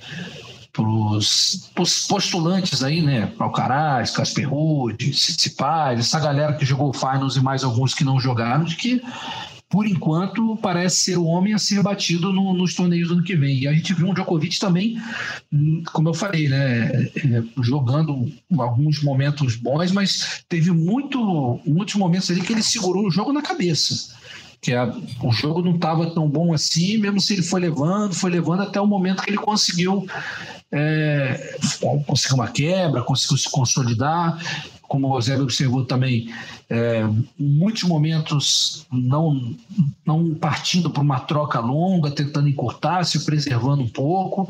postulantes 2.07 2.81
aí, 2.85 3.03
né? 3.03 3.33
Alcaraz, 3.41 4.13
Casper 4.13 4.49
Ruud, 4.49 5.11
Tsitsipas, 5.11 5.99
essa 5.99 6.21
galera 6.21 6.53
que 6.53 6.65
jogou 6.65 6.93
Finals 6.93 7.35
e 7.35 7.41
mais 7.41 7.65
alguns 7.65 7.93
que 7.93 8.05
não 8.05 8.21
jogaram, 8.21 8.63
de 8.63 8.77
que 8.77 9.03
por 9.69 9.87
enquanto, 9.87 10.57
parece 10.59 10.99
ser 10.99 11.17
o 11.17 11.25
homem 11.25 11.55
a 11.55 11.59
ser 11.59 11.83
batido 11.83 12.31
no, 12.31 12.53
nos 12.53 12.75
torneios 12.75 13.09
do 13.09 13.15
ano 13.15 13.23
que 13.23 13.35
vem. 13.35 13.61
E 13.61 13.67
a 13.67 13.73
gente 13.73 13.95
viu 13.95 14.07
um 14.07 14.13
Djokovic 14.13 14.61
também, 14.61 15.01
hum, 15.51 15.83
como 15.93 16.11
eu 16.11 16.15
falei, 16.15 16.47
né, 16.47 17.11
é, 17.17 17.43
jogando 17.63 18.31
alguns 18.59 19.03
momentos 19.03 19.57
bons, 19.57 19.91
mas 19.91 20.45
teve 20.47 20.71
muito, 20.71 21.59
muitos 21.65 21.95
momentos 21.95 22.31
ali 22.31 22.43
que 22.43 22.53
ele 22.53 22.63
segurou 22.63 23.07
o 23.07 23.11
jogo 23.11 23.33
na 23.33 23.41
cabeça 23.41 24.13
que 24.63 24.73
a, 24.73 24.95
o 25.21 25.33
jogo 25.33 25.61
não 25.61 25.75
estava 25.75 26.15
tão 26.15 26.29
bom 26.29 26.55
assim, 26.55 26.97
mesmo 26.97 27.21
se 27.21 27.33
ele 27.33 27.43
foi 27.43 27.61
levando, 27.61 28.15
foi 28.15 28.31
levando 28.31 28.63
até 28.63 28.81
o 28.81 28.87
momento 28.87 29.21
que 29.21 29.29
ele 29.29 29.37
conseguiu 29.37 30.07
é, 30.71 31.59
uma 32.33 32.47
quebra, 32.47 33.03
conseguiu 33.03 33.37
se 33.37 33.51
consolidar. 33.51 34.41
Como 34.83 35.13
o 35.13 35.21
Zé 35.21 35.37
observou 35.41 35.85
também, 35.85 36.33
é, 36.71 37.03
muitos 37.37 37.83
momentos 37.83 38.87
não, 38.93 39.53
não 40.07 40.33
partindo 40.35 40.91
para 40.91 41.03
uma 41.03 41.19
troca 41.19 41.59
longa, 41.59 42.11
tentando 42.11 42.49
encurtar, 42.49 43.05
se 43.05 43.25
preservando 43.25 43.83
um 43.83 43.89
pouco. 43.89 44.49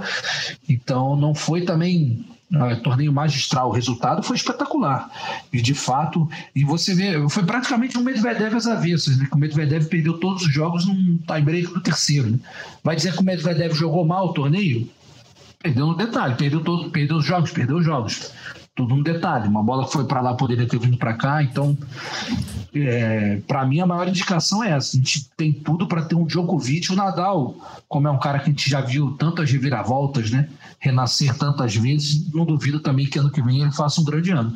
Então, 0.69 1.17
não 1.17 1.35
foi 1.35 1.63
também 1.63 2.23
é, 2.55 2.77
torneio 2.77 3.13
magistral. 3.13 3.71
O 3.71 3.73
resultado 3.73 4.23
foi 4.23 4.37
espetacular. 4.37 5.11
E 5.53 5.61
de 5.61 5.75
fato, 5.75 6.29
e 6.55 6.65
você 6.65 6.95
vê, 6.95 7.29
foi 7.29 7.45
praticamente 7.45 7.97
um 7.97 8.03
Medvedev 8.03 8.55
às 8.55 8.67
avessas, 8.67 9.17
né? 9.17 9.27
Que 9.27 9.35
o 9.35 9.39
Medvedev 9.39 9.87
perdeu 9.87 10.19
todos 10.19 10.43
os 10.43 10.53
jogos 10.53 10.87
num 10.87 11.19
tie-break 11.27 11.73
do 11.73 11.81
terceiro. 11.81 12.31
Né? 12.31 12.39
Vai 12.85 12.97
dizer 12.97 13.13
que 13.13 13.21
o 13.21 13.25
Medvedev 13.25 13.73
jogou 13.75 14.05
mal 14.05 14.29
o 14.29 14.33
torneio? 14.33 14.89
Perdeu 15.63 15.87
no 15.87 15.97
detalhe, 15.97 16.35
perdeu, 16.35 16.61
todo, 16.61 16.91
perdeu 16.91 17.17
os 17.17 17.25
jogos, 17.25 17.53
perdeu 17.53 17.77
os 17.77 17.85
jogos. 17.85 18.33
Tudo 18.75 18.97
no 18.97 19.05
detalhe. 19.05 19.49
Uma 19.49 19.63
bola 19.63 19.85
que 19.85 19.93
foi 19.93 20.05
para 20.05 20.21
lá 20.21 20.35
poderia 20.35 20.67
ter 20.67 20.79
vindo 20.79 20.97
para 20.97 21.15
cá, 21.15 21.43
então 21.43 21.77
é, 22.75 23.41
para 23.47 23.67
mim 23.67 23.81
a 23.81 23.87
maior 23.87 24.09
indicação 24.09 24.65
é 24.65 24.71
essa. 24.71 24.97
A 24.97 24.99
gente 24.99 25.29
tem 25.37 25.53
tudo 25.53 25.87
para 25.87 26.03
ter 26.03 26.15
um 26.15 26.25
Djokovic, 26.25 26.91
o 26.91 26.97
Nadal, 26.97 27.55
como 27.89 28.09
é 28.09 28.11
um 28.11 28.19
cara 28.19 28.39
que 28.39 28.47
a 28.47 28.53
gente 28.53 28.71
já 28.71 28.81
viu 28.81 29.13
tantas 29.13 29.51
reviravoltas, 29.51 30.31
né? 30.31 30.49
renascer 30.83 31.33
tantas 31.39 31.77
vezes, 31.77 32.29
não 32.33 32.45
duvido 32.45 32.81
também 32.81 33.07
que 33.07 33.17
ano 33.17 33.31
que 33.31 33.41
vem 33.41 33.63
ele 33.63 33.71
faça 33.71 34.01
um 34.01 34.05
grande 34.05 34.33
ano. 34.33 34.53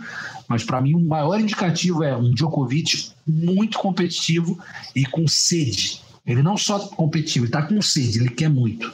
Mas 0.48 0.64
para 0.64 0.80
mim, 0.80 0.94
o 0.94 1.00
maior 1.00 1.38
indicativo 1.38 2.02
é 2.02 2.16
um 2.16 2.32
Djokovic 2.32 3.10
muito 3.24 3.78
competitivo 3.78 4.58
e 4.94 5.06
com 5.06 5.28
sede. 5.28 6.00
Ele 6.26 6.42
não 6.42 6.56
só 6.56 6.80
competitivo, 6.80 7.44
ele 7.44 7.50
está 7.50 7.62
com 7.62 7.80
sede, 7.80 8.18
ele 8.18 8.30
quer 8.30 8.50
muito. 8.50 8.92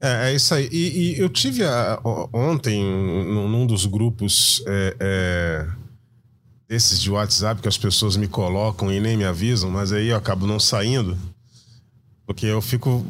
É, 0.00 0.30
é 0.30 0.34
isso 0.34 0.54
aí. 0.54 0.68
E, 0.70 1.14
e 1.16 1.18
eu 1.18 1.28
tive 1.28 1.64
a, 1.64 1.98
ontem, 2.32 2.82
num, 2.82 3.48
num 3.48 3.66
dos 3.66 3.86
grupos 3.86 4.62
é, 4.66 4.96
é, 5.00 5.66
desses 6.68 7.00
de 7.00 7.10
WhatsApp 7.10 7.62
que 7.62 7.68
as 7.68 7.78
pessoas 7.78 8.16
me 8.16 8.28
colocam 8.28 8.92
e 8.92 9.00
nem 9.00 9.16
me 9.16 9.24
avisam, 9.24 9.70
mas 9.70 9.92
aí 9.92 10.08
eu 10.08 10.16
acabo 10.16 10.46
não 10.46 10.60
saindo, 10.60 11.16
porque 12.26 12.46
eu 12.46 12.60
fico 12.60 13.04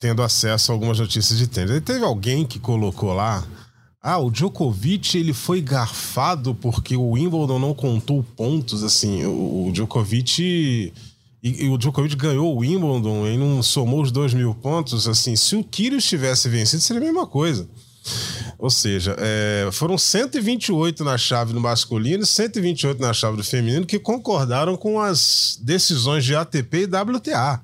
tendo 0.00 0.22
acesso 0.22 0.72
a 0.72 0.74
algumas 0.74 0.98
notícias 0.98 1.38
de 1.38 1.46
tênis. 1.46 1.70
Aí 1.70 1.80
teve 1.80 2.04
alguém 2.04 2.44
que 2.44 2.58
colocou 2.58 3.12
lá. 3.12 3.46
Ah, 4.02 4.18
o 4.18 4.32
Djokovic 4.32 5.16
ele 5.16 5.32
foi 5.32 5.60
garfado 5.60 6.56
porque 6.56 6.96
o 6.96 7.10
Wimbledon 7.10 7.60
não 7.60 7.72
contou 7.72 8.20
pontos. 8.36 8.82
Assim, 8.82 9.24
o, 9.24 9.68
o 9.68 9.72
Djokovic 9.72 10.92
e, 11.42 11.64
e, 11.64 11.68
o 11.68 11.76
Djokovic 11.76 12.14
ganhou 12.14 12.54
o 12.54 12.60
Wimbledon 12.60 13.26
e 13.26 13.36
não 13.36 13.62
somou 13.62 14.00
os 14.00 14.12
dois 14.12 14.32
mil 14.32 14.54
pontos. 14.54 15.08
Assim, 15.08 15.34
se 15.34 15.56
o 15.56 15.64
Kyrgios 15.64 16.04
tivesse 16.04 16.48
vencido 16.48 16.80
seria 16.80 17.02
a 17.02 17.04
mesma 17.04 17.26
coisa. 17.26 17.68
Ou 18.58 18.70
seja, 18.70 19.16
é, 19.18 19.68
foram 19.72 19.98
128 19.98 21.02
na 21.02 21.18
chave 21.18 21.52
do 21.52 21.60
masculino 21.60 22.22
e 22.22 22.26
128 22.26 23.00
na 23.00 23.12
chave 23.12 23.36
do 23.36 23.44
feminino 23.44 23.84
que 23.84 23.98
concordaram 23.98 24.76
com 24.76 25.00
as 25.00 25.58
decisões 25.60 26.24
de 26.24 26.34
ATP 26.34 26.82
e 26.82 26.84
WTA. 26.84 27.60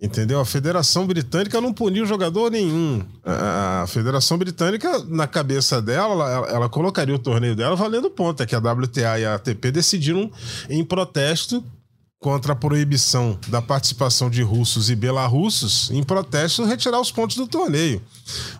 Entendeu? 0.00 0.40
A 0.40 0.44
Federação 0.44 1.06
Britânica 1.06 1.60
não 1.60 1.72
puniu 1.72 2.04
jogador 2.04 2.50
nenhum. 2.50 3.02
A 3.24 3.86
Federação 3.86 4.36
Britânica, 4.36 4.98
na 5.04 5.26
cabeça 5.26 5.80
dela, 5.80 6.30
ela, 6.30 6.48
ela, 6.48 6.68
colocaria 6.68 7.14
o 7.14 7.18
torneio 7.18 7.54
dela 7.54 7.76
valendo 7.76 8.10
ponto. 8.10 8.42
É 8.42 8.46
que 8.46 8.54
a 8.54 8.58
WTA 8.58 9.18
e 9.18 9.24
a 9.24 9.34
ATP 9.34 9.70
decidiram 9.70 10.30
em 10.68 10.84
protesto 10.84 11.64
contra 12.18 12.54
a 12.54 12.56
proibição 12.56 13.38
da 13.48 13.60
participação 13.60 14.30
de 14.30 14.42
russos 14.42 14.88
e 14.88 14.96
belarussos, 14.96 15.90
em 15.90 16.02
protesto, 16.02 16.64
retirar 16.64 17.00
os 17.00 17.12
pontos 17.12 17.36
do 17.36 17.46
torneio. 17.46 18.02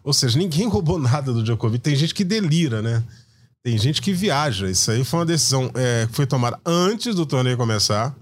Ou 0.02 0.12
seja, 0.12 0.38
ninguém 0.38 0.68
roubou 0.68 0.99
nada 0.99 1.32
do 1.32 1.42
Djokovic. 1.42 1.82
Tem 1.82 1.96
gente 1.96 2.14
que 2.14 2.25
delira, 2.25 2.82
né? 2.82 3.02
Tem 3.62 3.78
gente 3.78 4.02
que 4.02 4.12
viaja. 4.12 4.68
Isso 4.68 4.90
aí 4.90 5.02
foi 5.02 5.20
uma 5.20 5.26
decisão 5.26 5.70
é, 5.75 6.06
que 6.06 6.14
foi 6.14 6.26
tomada 6.26 6.61
antes 6.66 7.14
do 7.14 7.25
torneio 7.25 7.56
começar 7.56 8.14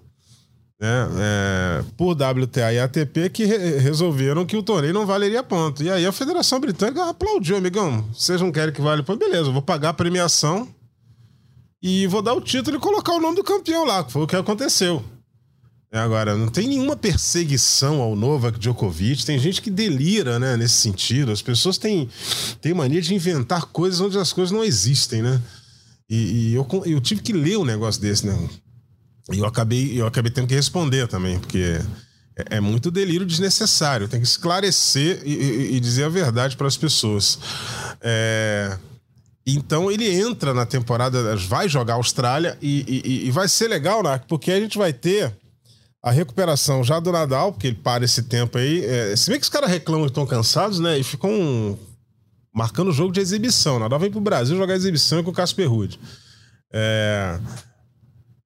né, 0.82 1.08
é, 1.16 1.84
por 1.96 2.12
WTA 2.12 2.72
e 2.72 2.80
ATP 2.80 3.30
que 3.30 3.44
re 3.44 3.78
resolveram 3.78 4.44
que 4.44 4.56
o 4.56 4.62
torneio 4.62 4.92
não 4.92 5.06
valeria 5.06 5.42
ponto. 5.42 5.80
E 5.80 5.88
aí 5.88 6.04
a 6.04 6.10
Federação 6.10 6.58
Britânica 6.58 7.08
aplaudiu, 7.08 7.56
amigão. 7.56 8.04
Vocês 8.12 8.40
não 8.40 8.50
querem 8.50 8.74
que 8.74 8.80
vale 8.80 9.04
ponto? 9.04 9.18
Beleza, 9.18 9.48
eu 9.48 9.52
vou 9.52 9.62
pagar 9.62 9.90
a 9.90 9.94
premiação 9.94 10.68
e 11.80 12.06
vou 12.08 12.20
dar 12.20 12.34
o 12.34 12.40
título 12.40 12.76
e 12.76 12.80
colocar 12.80 13.12
o 13.12 13.20
nome 13.20 13.36
do 13.36 13.44
campeão 13.44 13.84
lá, 13.84 14.02
que 14.02 14.10
foi 14.10 14.22
o 14.22 14.26
que 14.26 14.34
aconteceu. 14.34 15.04
É, 15.92 15.98
agora, 15.98 16.34
não 16.34 16.48
tem 16.48 16.66
nenhuma 16.66 16.96
perseguição 16.96 18.00
ao 18.00 18.16
Novak 18.16 18.58
Djokovic, 18.58 19.26
tem 19.26 19.38
gente 19.38 19.60
que 19.60 19.70
delira, 19.70 20.38
né, 20.38 20.56
nesse 20.56 20.76
sentido. 20.76 21.30
As 21.30 21.42
pessoas 21.42 21.76
têm, 21.76 22.08
têm 22.62 22.72
mania 22.72 23.02
de 23.02 23.14
inventar 23.14 23.66
coisas 23.66 24.00
onde 24.00 24.16
as 24.16 24.32
coisas 24.32 24.50
não 24.50 24.64
existem, 24.64 25.20
né? 25.20 25.38
E, 26.08 26.16
e 26.50 26.54
eu, 26.54 26.66
eu 26.86 26.98
tive 26.98 27.20
que 27.20 27.34
ler 27.34 27.58
um 27.58 27.64
negócio 27.64 28.00
desse, 28.00 28.26
né? 28.26 28.48
E 29.30 29.38
eu 29.38 29.44
acabei, 29.44 30.00
eu 30.00 30.06
acabei 30.06 30.32
tendo 30.32 30.46
que 30.46 30.54
responder 30.54 31.06
também, 31.08 31.38
porque 31.38 31.78
é, 32.36 32.56
é 32.56 32.60
muito 32.60 32.90
delírio 32.90 33.26
desnecessário. 33.26 34.08
Tem 34.08 34.20
que 34.20 34.26
esclarecer 34.26 35.20
e, 35.26 35.34
e, 35.34 35.76
e 35.76 35.80
dizer 35.80 36.04
a 36.04 36.08
verdade 36.08 36.56
para 36.56 36.66
as 36.66 36.76
pessoas. 36.76 37.38
É... 38.00 38.78
Então 39.46 39.90
ele 39.90 40.08
entra 40.08 40.54
na 40.54 40.64
temporada, 40.64 41.36
vai 41.36 41.68
jogar 41.68 41.94
a 41.94 41.96
Austrália 41.96 42.56
e, 42.62 43.26
e, 43.26 43.30
vai 43.30 43.48
ser 43.48 43.68
legal, 43.68 44.02
né? 44.02 44.20
Porque 44.28 44.52
a 44.52 44.60
gente 44.60 44.78
vai 44.78 44.92
ter 44.92 45.34
a 46.02 46.10
recuperação 46.10 46.82
já 46.82 46.98
do 46.98 47.12
Nadal, 47.12 47.52
porque 47.52 47.68
ele 47.68 47.76
para 47.76 48.04
esse 48.04 48.24
tempo 48.24 48.58
aí. 48.58 48.84
É... 48.84 49.14
se 49.14 49.30
bem 49.30 49.38
que 49.38 49.44
os 49.44 49.50
caras 49.50 49.70
reclamam 49.70 50.04
que 50.04 50.10
estão 50.10 50.26
cansados, 50.26 50.80
né? 50.80 50.98
E 50.98 51.04
ficam 51.04 51.78
marcando 52.52 52.92
jogo 52.92 53.12
de 53.12 53.20
exibição. 53.20 53.78
Nadal 53.78 53.98
vem 53.98 54.10
pro 54.10 54.20
Brasil 54.20 54.56
jogar 54.56 54.74
exibição 54.74 55.22
com 55.22 55.30
o 55.30 55.34
Casper 55.34 55.70
Ruud. 55.70 55.98
É, 56.72 57.38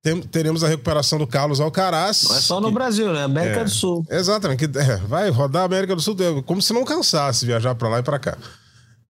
tem, 0.02 0.20
teremos 0.22 0.62
a 0.62 0.68
recuperação 0.68 1.18
do 1.18 1.26
Carlos 1.26 1.60
Alcaraz. 1.60 2.22
Não 2.28 2.36
é 2.36 2.40
só 2.40 2.60
no 2.60 2.68
que, 2.68 2.74
Brasil, 2.74 3.12
né? 3.12 3.24
América 3.24 3.60
é, 3.60 3.64
do 3.64 3.70
Sul. 3.70 4.04
Exatamente. 4.08 4.68
Que, 4.68 4.78
é, 4.78 4.96
vai 4.98 5.30
rodar 5.30 5.62
a 5.62 5.64
América 5.66 5.96
do 5.96 6.02
Sul 6.02 6.16
como 6.44 6.62
se 6.62 6.72
não 6.72 6.84
cansasse 6.84 7.46
viajar 7.46 7.74
para 7.74 7.88
lá 7.88 7.98
e 7.98 8.02
para 8.02 8.18
cá. 8.18 8.38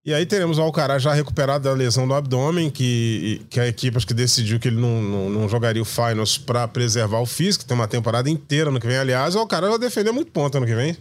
E 0.07 0.15
aí 0.15 0.25
teremos 0.25 0.57
o 0.57 0.63
Alcaraz 0.63 1.03
já 1.03 1.13
recuperado 1.13 1.65
da 1.65 1.73
lesão 1.73 2.07
do 2.07 2.15
abdômen, 2.15 2.71
que, 2.71 3.45
que 3.51 3.59
a 3.59 3.67
equipe 3.67 3.97
acho 3.97 4.07
que 4.07 4.15
decidiu 4.15 4.61
que 4.61 4.69
ele 4.69 4.81
não, 4.81 5.03
não, 5.03 5.31
não 5.31 5.49
jogaria 5.49 5.83
o 5.83 5.85
Finals 5.85 6.39
para 6.39 6.69
preservar 6.69 7.19
o 7.19 7.27
físico. 7.27 7.65
Tem 7.65 7.75
uma 7.75 7.89
temporada 7.89 8.31
inteira 8.31 8.71
no 8.71 8.79
que 8.79 8.87
vem. 8.87 8.97
Aliás, 8.97 9.35
o 9.35 9.41
Alcaraz 9.41 9.69
vai 9.69 9.81
defender 9.81 10.13
muito 10.13 10.31
ponto 10.31 10.59
ano 10.59 10.67
que 10.67 10.77
vem. 10.77 10.97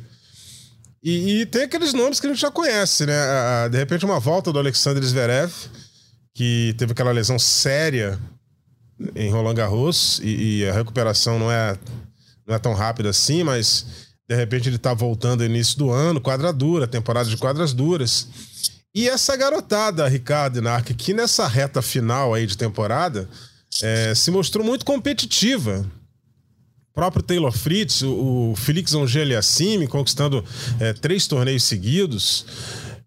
E, 1.04 1.42
e, 1.42 1.46
tem 1.46 1.66
aqueles 1.66 1.94
nomes 1.94 2.20
que 2.20 2.26
a 2.26 2.32
gente 2.32 2.42
já 2.42 2.50
conhece, 2.50 3.06
né? 3.06 3.14
De 3.70 3.78
repente, 3.78 4.04
uma 4.04 4.20
volta 4.20 4.52
do 4.52 4.58
Alexander 4.58 5.04
Zverev, 5.04 5.54
que 6.34 6.74
teve 6.76 6.94
aquela 6.94 7.12
lesão 7.12 7.38
séria 7.38 8.20
em 9.16 9.30
Roland 9.30 9.54
Garros, 9.54 10.20
e, 10.24 10.62
e, 10.62 10.68
a 10.68 10.74
recuperação 10.74 11.38
não 11.38 11.52
é, 11.52 11.78
não 12.48 12.56
é 12.56 12.58
tão 12.58 12.74
rápida 12.74 13.12
assim, 13.12 13.44
mas 13.44 13.86
de 14.28 14.36
repente 14.36 14.68
ele 14.68 14.80
tá 14.80 14.96
voltando 14.96 15.42
no 15.42 15.46
início 15.46 15.78
do 15.78 15.92
ano, 15.92 16.20
quadra 16.20 16.52
dura, 16.52 16.88
temporada 16.88 17.30
de 17.30 17.38
quadras 17.38 17.72
duras. 17.72 18.28
E 18.96 19.10
essa 19.10 19.36
garotada, 19.36 20.08
Ricardo 20.08 20.62
Narc, 20.62 20.94
que 20.94 21.14
nessa 21.14 21.46
reta 21.48 21.82
final 21.82 22.34
aí 22.34 22.48
de 22.48 22.58
temporada 22.58 23.30
é, 23.84 24.16
se 24.16 24.32
mostrou 24.32 24.66
muito 24.66 24.86
competitiva 24.86 25.86
próprio 26.96 27.22
Taylor 27.22 27.52
Fritz, 27.52 28.02
o, 28.02 28.52
o 28.52 28.56
Felix 28.56 28.94
Angeliassimi 28.94 29.86
conquistando 29.86 30.44
é, 30.80 30.94
três 30.94 31.28
torneios 31.28 31.64
seguidos 31.64 32.46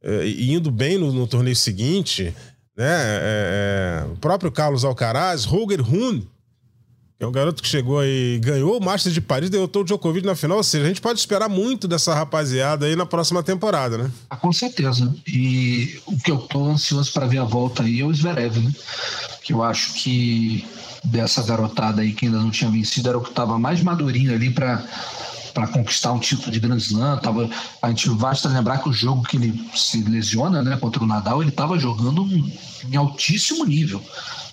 é, 0.02 0.26
e 0.26 0.52
indo 0.52 0.71
bem 0.71 0.99
no, 0.99 1.11
no 1.11 1.26
torneio 1.26 1.57
seguinte, 1.57 2.35
né? 2.76 2.87
É, 2.87 4.04
é 4.04 4.12
o 4.12 4.16
próprio 4.16 4.52
Carlos 4.52 4.85
Alcaraz, 4.85 5.45
Roger 5.45 5.80
Rune, 5.80 6.28
é 7.21 7.27
um 7.27 7.33
garoto 7.33 7.63
que 7.63 7.69
chegou 7.69 8.05
e 8.05 8.39
ganhou 8.39 8.79
o 8.79 8.85
Masters 8.85 9.13
de 9.13 9.21
Paris, 9.21 9.51
derrotou 9.51 9.83
o 9.83 9.85
Djokovic 9.85 10.25
na 10.25 10.37
final, 10.37 10.59
ou 10.59 10.63
seja, 10.63 10.85
a 10.85 10.89
gente 10.89 11.01
pode 11.01 11.19
esperar 11.19 11.49
muito 11.49 11.89
dessa 11.89 12.15
rapaziada 12.15 12.87
aí 12.87 12.95
na 12.95 13.05
próxima 13.05 13.43
temporada, 13.43 13.99
né? 13.99 14.11
Ah, 14.31 14.37
com 14.37 14.53
certeza. 14.53 15.13
E 15.27 16.01
o 16.07 16.17
que 16.17 16.31
eu 16.31 16.39
tô 16.39 16.65
ansioso 16.67 17.13
para 17.13 17.27
ver 17.27 17.39
a 17.39 17.45
volta 17.45 17.83
aí 17.83 18.01
é 18.01 18.05
o 18.05 18.15
Zverev, 18.15 18.61
né? 18.61 18.73
Que 19.43 19.53
eu 19.53 19.65
acho 19.65 19.95
que 19.95 20.65
dessa 21.03 21.43
garotada 21.43 22.03
aí 22.03 22.13
que 22.13 22.27
ainda 22.27 22.39
não 22.39 22.51
tinha 22.51 22.71
vencido 22.71 23.09
era 23.09 23.19
o 23.19 23.23
que 23.23 23.31
estava 23.31 23.59
mais 23.59 23.83
madurinho 23.83 24.33
ali 24.33 24.51
para 24.51 24.85
para 25.55 25.67
conquistar 25.67 26.13
um 26.13 26.21
título 26.21 26.53
de 26.53 26.61
Grand 26.61 26.77
Slam. 26.77 27.17
Tava, 27.17 27.51
a 27.83 27.89
gente 27.89 28.09
basta 28.11 28.49
lembrar 28.49 28.79
que 28.79 28.89
o 28.89 28.93
jogo 28.93 29.25
que 29.25 29.37
ele 29.37 29.69
se 29.75 30.05
lesiona 30.05 30.63
né, 30.63 30.77
contra 30.77 31.03
o 31.03 31.07
Nadal, 31.07 31.41
ele 31.43 31.51
estava 31.51 31.77
jogando 31.77 32.25
em 32.89 32.97
altíssimo 32.97 33.65
nível. 33.65 34.01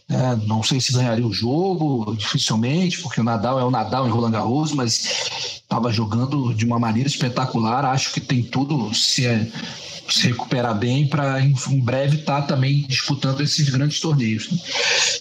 É, 0.07 0.35
não 0.45 0.61
sei 0.61 0.79
se 0.79 0.93
ganharia 0.93 1.25
o 1.25 1.33
jogo, 1.33 2.15
dificilmente, 2.15 2.99
porque 3.01 3.19
o 3.19 3.23
Nadal 3.23 3.59
é 3.59 3.63
o 3.63 3.71
Nadal 3.71 4.07
em 4.07 4.11
Roland 4.11 4.31
Garros, 4.31 4.71
mas 4.71 5.59
estava 5.61 5.91
jogando 5.91 6.53
de 6.53 6.63
uma 6.63 6.77
maneira 6.77 7.09
espetacular. 7.09 7.85
Acho 7.85 8.13
que 8.13 8.21
tem 8.21 8.43
tudo, 8.43 8.93
se 8.93 9.25
é 9.25 9.49
se 10.09 10.27
recuperar 10.27 10.77
bem 10.77 11.07
para 11.07 11.41
em, 11.41 11.53
breve 11.81 12.17
estar 12.17 12.41
tá 12.41 12.47
também 12.47 12.85
disputando 12.87 13.41
esses 13.41 13.69
grandes 13.69 13.99
torneios. 13.99 14.51
Né? 14.51 14.57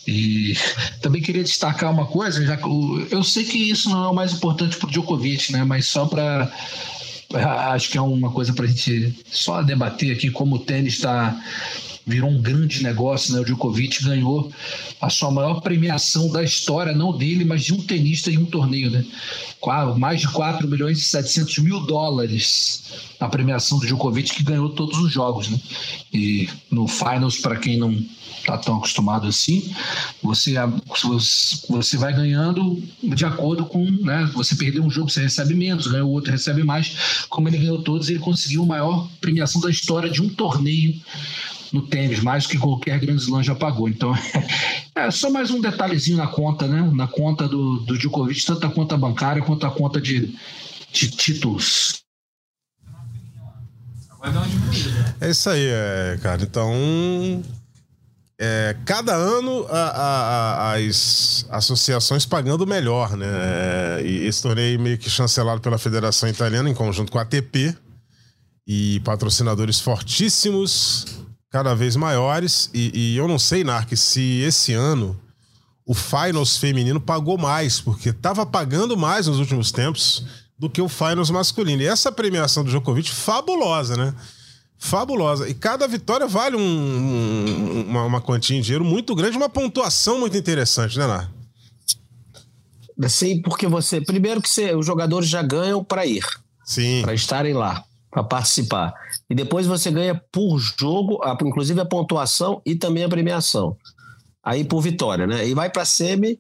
E 0.06 0.56
também 1.00 1.22
queria 1.22 1.42
destacar 1.42 1.90
uma 1.90 2.06
coisa, 2.06 2.44
já 2.44 2.58
eu 3.10 3.22
sei 3.22 3.44
que 3.44 3.56
isso 3.56 3.88
não 3.88 4.04
é 4.04 4.08
o 4.08 4.14
mais 4.14 4.32
importante 4.32 4.76
para 4.76 4.88
o 4.88 4.90
Djokovic, 4.90 5.52
né? 5.52 5.64
Mas 5.64 5.86
só 5.86 6.04
para 6.06 6.52
acho 7.72 7.90
que 7.90 7.98
é 7.98 8.00
uma 8.00 8.30
coisa 8.30 8.52
para 8.52 8.64
a 8.64 8.68
gente 8.68 9.14
só 9.30 9.62
debater 9.62 10.12
aqui 10.12 10.30
como 10.30 10.56
o 10.56 10.58
tênis 10.58 10.94
está 10.94 11.34
virou 12.06 12.30
um 12.30 12.40
grande 12.40 12.82
negócio, 12.82 13.32
né? 13.32 13.40
O 13.40 13.44
Djokovic 13.44 14.04
ganhou 14.04 14.50
a 15.00 15.08
sua 15.08 15.30
maior 15.30 15.60
premiação 15.60 16.28
da 16.28 16.42
história, 16.42 16.92
não 16.92 17.16
dele, 17.16 17.44
mas 17.44 17.64
de 17.64 17.72
um 17.72 17.82
tenista 17.82 18.30
em 18.30 18.38
um 18.38 18.44
torneio, 18.44 18.90
né? 18.90 19.04
Mais 19.96 20.20
de 20.20 20.28
4 20.28 20.68
milhões 20.68 20.98
e 20.98 21.02
700 21.02 21.58
mil 21.58 21.80
dólares 21.80 22.82
a 23.18 23.28
premiação 23.28 23.78
do 23.78 23.86
Djokovic, 23.86 24.34
que 24.34 24.42
ganhou 24.42 24.68
todos 24.70 24.98
os 24.98 25.10
jogos, 25.10 25.48
né? 25.48 25.58
E 26.12 26.48
no 26.70 26.86
Finals, 26.86 27.38
para 27.38 27.56
quem 27.56 27.78
não 27.78 28.04
está 28.38 28.58
tão 28.58 28.76
acostumado 28.76 29.26
assim, 29.26 29.74
você, 30.22 30.54
você 31.68 31.96
vai 31.96 32.12
ganhando 32.12 32.82
de 33.02 33.24
acordo 33.24 33.64
com, 33.64 33.84
né? 33.84 34.30
Você 34.34 34.54
perdeu 34.54 34.84
um 34.84 34.90
jogo, 34.90 35.10
você 35.10 35.22
recebe 35.22 35.54
menos, 35.54 35.86
ganhou 35.86 36.10
outro, 36.10 36.30
recebe 36.30 36.62
mais. 36.62 37.26
Como 37.30 37.48
ele 37.48 37.58
ganhou 37.58 37.82
todos, 37.82 38.10
ele 38.10 38.18
conseguiu 38.18 38.62
a 38.64 38.66
maior 38.66 39.08
premiação 39.20 39.60
da 39.60 39.70
história 39.70 40.10
de 40.10 40.20
um 40.20 40.28
torneio 40.28 40.94
no 41.74 41.82
tênis, 41.82 42.20
mais 42.20 42.46
que 42.46 42.56
qualquer 42.56 43.00
grande 43.00 43.20
slam 43.20 43.42
já 43.42 43.54
pagou. 43.54 43.88
Então, 43.88 44.14
é 44.94 45.10
só 45.10 45.28
mais 45.28 45.50
um 45.50 45.60
detalhezinho 45.60 46.16
na 46.16 46.28
conta, 46.28 46.68
né? 46.68 46.88
Na 46.94 47.08
conta 47.08 47.48
do, 47.48 47.80
do 47.80 47.98
Djokovic, 47.98 48.46
tanto 48.46 48.64
a 48.64 48.70
conta 48.70 48.96
bancária 48.96 49.42
quanto 49.42 49.66
a 49.66 49.70
conta 49.72 50.00
de, 50.00 50.32
de 50.92 51.10
títulos. 51.10 52.04
É 55.20 55.30
isso 55.30 55.50
aí, 55.50 55.66
é, 55.66 56.18
cara. 56.22 56.42
Então, 56.42 57.42
é, 58.38 58.76
cada 58.86 59.14
ano 59.14 59.66
a, 59.68 59.78
a, 59.78 60.70
a, 60.70 60.74
as 60.76 61.44
associações 61.50 62.24
pagando 62.24 62.64
melhor, 62.64 63.16
né? 63.16 63.26
É, 63.26 64.02
e 64.06 64.26
esse 64.26 64.40
torneio 64.40 64.78
meio 64.78 64.96
que 64.96 65.10
chancelado 65.10 65.60
pela 65.60 65.76
Federação 65.76 66.28
Italiana 66.28 66.70
em 66.70 66.74
conjunto 66.74 67.10
com 67.10 67.18
a 67.18 67.22
ATP 67.22 67.76
e 68.64 69.00
patrocinadores 69.00 69.80
fortíssimos 69.80 71.13
cada 71.54 71.72
vez 71.72 71.94
maiores. 71.94 72.68
E, 72.74 72.90
e 72.92 73.16
eu 73.16 73.28
não 73.28 73.38
sei, 73.38 73.62
Nark, 73.62 73.96
se 73.96 74.40
esse 74.40 74.72
ano 74.72 75.16
o 75.86 75.94
Finals 75.94 76.56
feminino 76.56 77.00
pagou 77.00 77.38
mais, 77.38 77.80
porque 77.80 78.08
estava 78.08 78.44
pagando 78.44 78.96
mais 78.96 79.28
nos 79.28 79.38
últimos 79.38 79.70
tempos 79.70 80.24
do 80.58 80.68
que 80.68 80.82
o 80.82 80.88
Finals 80.88 81.30
masculino. 81.30 81.80
E 81.80 81.86
essa 81.86 82.10
premiação 82.10 82.64
do 82.64 82.70
Djokovic, 82.70 83.08
fabulosa, 83.08 83.96
né? 83.96 84.12
Fabulosa. 84.76 85.48
E 85.48 85.54
cada 85.54 85.86
vitória 85.86 86.26
vale 86.26 86.56
um, 86.56 86.60
um, 86.60 87.84
uma, 87.88 88.02
uma, 88.02 88.20
quantia 88.20 88.56
em 88.56 88.60
dinheiro 88.60 88.84
muito 88.84 89.14
grande, 89.14 89.36
uma 89.36 89.48
pontuação 89.48 90.18
muito 90.18 90.36
interessante, 90.36 90.98
né, 90.98 91.06
Nar? 91.06 91.30
Sim, 93.08 93.40
porque 93.42 93.68
você. 93.68 94.00
Primeiro 94.00 94.42
que 94.42 94.48
você, 94.48 94.74
os 94.74 94.84
jogadores 94.84 95.28
já 95.28 95.40
ganham 95.40 95.84
para 95.84 96.04
ir. 96.04 96.24
Sim. 96.64 97.02
Para 97.02 97.14
estarem 97.14 97.54
lá 97.54 97.84
para 98.14 98.22
participar. 98.22 98.94
E 99.28 99.34
depois 99.34 99.66
você 99.66 99.90
ganha 99.90 100.14
por 100.30 100.56
jogo, 100.56 101.20
inclusive 101.42 101.80
a 101.80 101.84
pontuação 101.84 102.62
e 102.64 102.76
também 102.76 103.02
a 103.02 103.08
premiação. 103.08 103.76
Aí 104.40 104.62
por 104.64 104.80
vitória, 104.80 105.26
né? 105.26 105.48
E 105.48 105.52
vai 105.52 105.68
para 105.68 105.82
a 105.82 105.84
semi, 105.84 106.38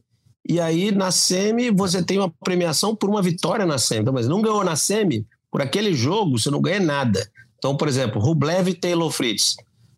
e 0.48 0.60
aí 0.60 0.92
na 0.92 1.10
semi 1.10 1.72
você 1.72 2.00
tem 2.00 2.18
uma 2.18 2.32
premiação 2.44 2.94
por 2.94 3.10
uma 3.10 3.20
vitória 3.20 3.66
na 3.66 3.76
semi. 3.76 4.02
Então, 4.02 4.14
mas 4.14 4.28
não 4.28 4.40
ganhou 4.40 4.62
na 4.62 4.76
semi, 4.76 5.26
por 5.50 5.60
aquele 5.60 5.94
jogo 5.94 6.38
você 6.38 6.48
não 6.48 6.62
ganha 6.62 6.78
nada. 6.78 7.28
Então, 7.58 7.76
por 7.76 7.88
exemplo, 7.88 8.20
Rublev 8.22 8.68
e 8.68 8.74
Taylor 8.74 9.10
Fritz 9.10 9.56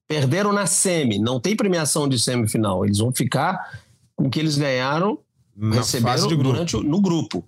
perderam 0.09 0.55
na 0.55 0.65
semi, 0.65 1.19
não 1.19 1.39
tem 1.39 1.55
premiação 1.55 2.09
de 2.09 2.19
semifinal. 2.19 2.87
Eles 2.87 2.99
vão 2.99 3.13
ficar 3.13 3.83
com 4.15 4.29
o 4.29 4.31
que 4.31 4.41
eles 4.41 4.57
ganharam, 4.57 5.19
na 5.55 5.77
receberam 5.77 6.29
durante 6.29 6.75
no 6.79 7.03
grupo. 7.03 7.45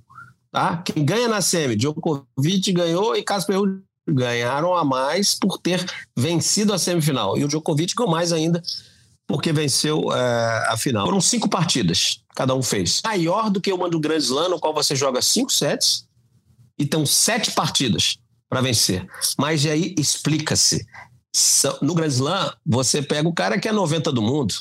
Tá? 0.53 0.79
Quem 0.79 1.03
ganha 1.03 1.29
na 1.29 1.41
semi, 1.41 1.77
Djokovic 1.77 2.73
ganhou 2.73 3.17
e 3.17 3.23
Casper 3.23 3.57
ganharam 4.09 4.75
a 4.75 4.85
mais 4.85 5.35
por 5.35 5.59
ter 5.59 5.85
vencido 6.17 6.73
a 6.73 6.79
semifinal. 6.79 7.37
E 7.37 7.45
o 7.45 7.49
Djokovic 7.49 7.95
ganhou 7.95 8.11
mais 8.11 8.33
ainda 8.33 8.63
porque 9.27 9.53
venceu 9.53 10.11
é, 10.13 10.67
a 10.69 10.77
final. 10.77 11.05
Foram 11.05 11.21
cinco 11.21 11.49
partidas, 11.49 12.23
cada 12.35 12.55
um 12.55 12.63
fez. 12.63 13.03
Maior 13.05 13.51
do 13.51 13.61
que 13.61 13.73
uma 13.73 13.89
do 13.89 14.01
Grand 14.01 14.17
Slam, 14.17 14.49
no 14.49 14.59
qual 14.59 14.73
você 14.73 14.97
joga 14.97 15.21
cinco 15.21 15.53
sets 15.53 16.07
e 16.79 16.87
tem 16.87 17.05
sete 17.05 17.51
partidas 17.51 18.17
para 18.49 18.63
vencer. 18.63 19.07
Mas 19.39 19.67
aí 19.67 19.95
explica-se. 19.99 20.87
No 21.83 21.95
Grand 21.95 22.09
Slam, 22.09 22.53
você 22.65 23.03
pega 23.03 23.29
o 23.29 23.35
cara 23.35 23.59
que 23.61 23.69
é 23.69 23.73
90 23.73 24.11
do 24.11 24.23
mundo, 24.23 24.55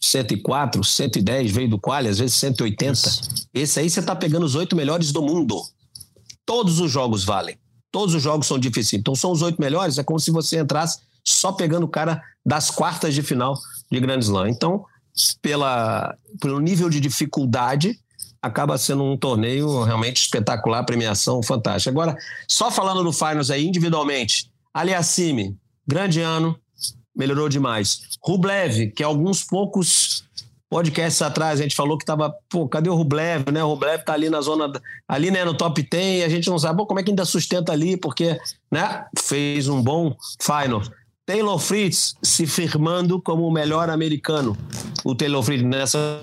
104, 0.00 0.82
110, 0.82 1.50
veio 1.50 1.68
do 1.68 1.78
quali, 1.78 2.08
às 2.08 2.18
vezes 2.18 2.36
180. 2.36 2.92
Isso. 2.92 3.48
Esse 3.52 3.80
aí 3.80 3.90
você 3.90 4.00
está 4.00 4.14
pegando 4.14 4.46
os 4.46 4.54
oito 4.54 4.76
melhores 4.76 5.10
do 5.10 5.20
mundo. 5.20 5.60
Todos 6.46 6.78
os 6.78 6.90
jogos 6.90 7.24
valem. 7.24 7.58
Todos 7.92 8.14
os 8.14 8.22
jogos 8.22 8.46
são 8.46 8.58
difíceis. 8.58 8.98
Então 8.98 9.14
são 9.14 9.30
os 9.30 9.42
oito 9.42 9.60
melhores, 9.60 9.98
é 9.98 10.02
como 10.02 10.18
se 10.18 10.30
você 10.30 10.58
entrasse 10.58 10.98
só 11.22 11.52
pegando 11.52 11.84
o 11.84 11.88
cara 11.88 12.20
das 12.44 12.70
quartas 12.70 13.14
de 13.14 13.22
final 13.22 13.56
de 13.90 14.00
Grand 14.00 14.18
Slam. 14.18 14.48
Então, 14.48 14.84
pela, 15.40 16.16
pelo 16.40 16.58
nível 16.58 16.88
de 16.88 16.98
dificuldade, 16.98 18.00
acaba 18.40 18.76
sendo 18.76 19.04
um 19.04 19.16
torneio 19.16 19.84
realmente 19.84 20.22
espetacular, 20.22 20.84
premiação 20.84 21.42
fantástica. 21.42 21.90
Agora, 21.90 22.16
só 22.48 22.70
falando 22.70 23.04
no 23.04 23.12
Finals 23.12 23.50
aí 23.50 23.64
individualmente, 23.64 24.50
Aliassime, 24.74 25.56
grande 25.86 26.20
ano, 26.20 26.58
melhorou 27.14 27.48
demais. 27.48 28.00
Rublev, 28.24 28.90
que 28.90 29.02
alguns 29.02 29.44
poucos 29.44 30.24
podcasts 30.72 31.20
atrás 31.20 31.60
a 31.60 31.62
gente 31.64 31.76
falou 31.76 31.98
que 31.98 32.04
tava, 32.04 32.34
pô, 32.48 32.66
cadê 32.66 32.88
o 32.88 32.94
Rublev, 32.94 33.52
né? 33.52 33.62
O 33.62 33.68
Rublev 33.68 34.02
tá 34.02 34.14
ali 34.14 34.30
na 34.30 34.40
zona, 34.40 34.72
ali, 35.06 35.30
né, 35.30 35.44
no 35.44 35.52
top 35.52 35.82
10, 35.82 36.22
e 36.22 36.24
a 36.24 36.28
gente 36.30 36.48
não 36.48 36.58
sabe, 36.58 36.78
pô, 36.78 36.86
como 36.86 36.98
é 36.98 37.02
que 37.02 37.10
ainda 37.10 37.26
sustenta 37.26 37.72
ali, 37.72 37.94
porque, 37.94 38.40
né, 38.70 39.04
fez 39.18 39.68
um 39.68 39.82
bom 39.82 40.16
final. 40.40 40.80
Taylor 41.26 41.58
Fritz 41.58 42.14
se 42.22 42.46
firmando 42.46 43.20
como 43.20 43.46
o 43.46 43.52
melhor 43.52 43.90
americano. 43.90 44.56
O 45.04 45.14
Taylor 45.14 45.42
Fritz 45.42 45.62
nessa 45.62 46.22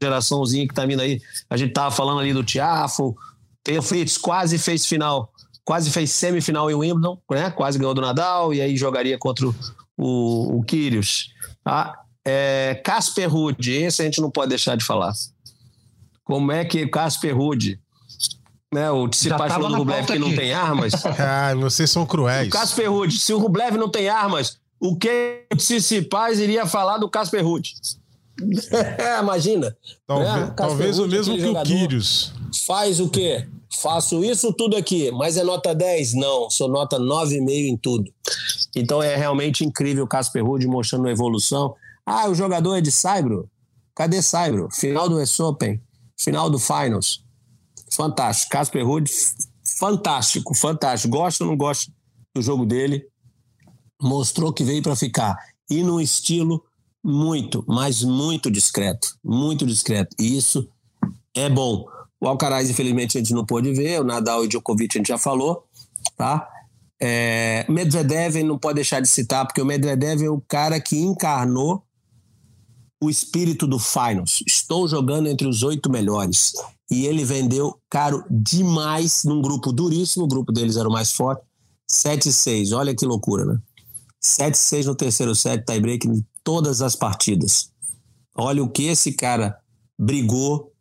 geraçãozinha 0.00 0.68
que 0.68 0.74
tá 0.74 0.86
vindo 0.86 1.02
aí. 1.02 1.20
A 1.50 1.56
gente 1.56 1.72
tava 1.72 1.90
falando 1.90 2.20
ali 2.20 2.32
do 2.32 2.44
Tiafo. 2.44 3.16
Taylor 3.64 3.82
Fritz 3.82 4.16
quase 4.16 4.58
fez 4.58 4.86
final, 4.86 5.32
quase 5.64 5.90
fez 5.90 6.12
semifinal 6.12 6.70
em 6.70 6.74
Wimbledon, 6.74 7.18
né? 7.28 7.50
Quase 7.50 7.78
ganhou 7.78 7.94
do 7.94 8.00
Nadal 8.00 8.54
e 8.54 8.60
aí 8.60 8.76
jogaria 8.76 9.18
contra 9.18 9.44
o, 9.48 9.54
o 9.96 10.62
Kyrgios. 10.62 11.32
Tá? 11.64 12.05
É, 12.26 12.80
Casper 12.84 13.32
Ruud, 13.32 13.70
esse 13.70 14.02
a 14.02 14.04
gente 14.04 14.20
não 14.20 14.30
pode 14.30 14.48
deixar 14.48 14.76
de 14.76 14.84
falar. 14.84 15.12
Como 16.24 16.50
é 16.50 16.64
que 16.64 16.86
Casper 16.88 17.36
Ruud 17.36 17.78
né? 18.72 18.90
O 18.90 19.08
falou 19.48 19.70
do 19.70 19.76
Rublev 19.76 20.06
que 20.06 20.18
não 20.18 20.34
tem 20.34 20.52
armas. 20.52 20.92
ah, 21.18 21.54
vocês 21.54 21.90
são 21.90 22.04
cruéis. 22.04 22.48
O 22.48 22.50
Casper 22.50 22.90
Ruud, 22.90 23.18
se 23.18 23.32
o 23.32 23.38
Rublev 23.38 23.76
não 23.76 23.88
tem 23.88 24.08
armas, 24.08 24.58
o 24.80 24.96
que 24.96 25.44
o 25.52 25.56
Tsitsipas 25.56 26.38
iria 26.38 26.66
falar 26.66 26.98
do 26.98 27.08
Casper 27.08 27.44
Ruud? 27.44 27.74
Imagina. 29.22 29.74
Talvez, 30.06 30.34
né? 30.34 30.54
talvez 30.56 30.98
o 30.98 31.08
mesmo 31.08 31.36
que 31.36 31.46
o 31.46 31.62
Kyrgios. 31.62 32.32
Faz 32.66 33.00
o 33.00 33.08
quê? 33.08 33.46
Faço 33.80 34.24
isso 34.24 34.52
tudo 34.52 34.76
aqui, 34.76 35.10
mas 35.10 35.36
é 35.36 35.44
nota 35.44 35.74
10? 35.74 36.14
Não, 36.14 36.50
sou 36.50 36.68
nota 36.68 36.98
9,5 36.98 37.50
em 37.50 37.76
tudo. 37.76 38.12
Então 38.74 39.02
é 39.02 39.16
realmente 39.16 39.64
incrível 39.64 40.04
o 40.04 40.08
Casper 40.08 40.44
Ruud 40.44 40.66
mostrando 40.66 41.08
a 41.08 41.10
evolução. 41.10 41.74
Ah, 42.06 42.28
o 42.28 42.34
jogador 42.34 42.76
é 42.76 42.80
de 42.80 42.92
Saibro? 42.92 43.50
Cadê 43.92 44.22
Saibro? 44.22 44.68
Final 44.72 45.08
do 45.08 45.20
US 45.20 45.40
Open, 45.40 45.82
final 46.16 46.48
do 46.48 46.58
Finals. 46.58 47.24
Fantástico. 47.90 48.52
Casper 48.52 48.86
Ruud, 48.86 49.10
fantástico, 49.78 50.54
fantástico. 50.54 51.16
Gosto 51.16 51.40
ou 51.40 51.48
não 51.48 51.56
gosto 51.56 51.90
do 52.34 52.40
jogo 52.40 52.64
dele. 52.64 53.04
Mostrou 54.00 54.52
que 54.52 54.62
veio 54.62 54.82
para 54.82 54.94
ficar. 54.94 55.36
E 55.68 55.82
num 55.82 56.00
estilo 56.00 56.62
muito, 57.02 57.64
mas 57.66 58.02
muito 58.02 58.50
discreto. 58.50 59.16
Muito 59.24 59.66
discreto. 59.66 60.14
E 60.18 60.36
isso 60.36 60.68
é 61.34 61.48
bom. 61.48 61.86
O 62.20 62.28
Alcaraz, 62.28 62.70
infelizmente, 62.70 63.16
a 63.16 63.20
gente 63.20 63.32
não 63.32 63.44
pôde 63.44 63.72
ver. 63.72 64.00
O 64.00 64.04
Nadal 64.04 64.42
e 64.42 64.46
o 64.46 64.48
Djokovic 64.48 64.96
a 64.96 64.98
gente 64.98 65.08
já 65.08 65.18
falou. 65.18 65.64
Tá? 66.16 66.48
É, 67.00 67.66
Medvedev 67.68 68.42
não 68.42 68.58
pode 68.58 68.76
deixar 68.76 69.00
de 69.00 69.08
citar, 69.08 69.46
porque 69.46 69.60
o 69.60 69.66
Medvedev 69.66 70.22
é 70.22 70.30
o 70.30 70.40
cara 70.40 70.80
que 70.80 70.98
encarnou 70.98 71.85
o 73.00 73.10
espírito 73.10 73.66
do 73.66 73.78
Finals. 73.78 74.42
Estou 74.46 74.88
jogando 74.88 75.28
entre 75.28 75.46
os 75.46 75.62
oito 75.62 75.90
melhores 75.90 76.52
e 76.90 77.06
ele 77.06 77.24
vendeu 77.24 77.78
caro 77.90 78.24
demais 78.30 79.22
num 79.24 79.40
grupo 79.40 79.72
duríssimo, 79.72 80.24
o 80.24 80.28
grupo 80.28 80.52
deles 80.52 80.76
era 80.76 80.88
o 80.88 80.92
mais 80.92 81.12
forte, 81.12 81.42
7-6, 81.90 82.76
olha 82.76 82.94
que 82.94 83.04
loucura, 83.04 83.44
né? 83.44 83.58
7-6 84.22 84.86
no 84.86 84.94
terceiro 84.94 85.34
set, 85.34 85.64
tie-break 85.64 86.08
em 86.08 86.24
todas 86.42 86.80
as 86.82 86.96
partidas. 86.96 87.70
Olha 88.34 88.62
o 88.62 88.70
que 88.70 88.84
esse 88.84 89.12
cara 89.12 89.58
brigou, 89.98 90.72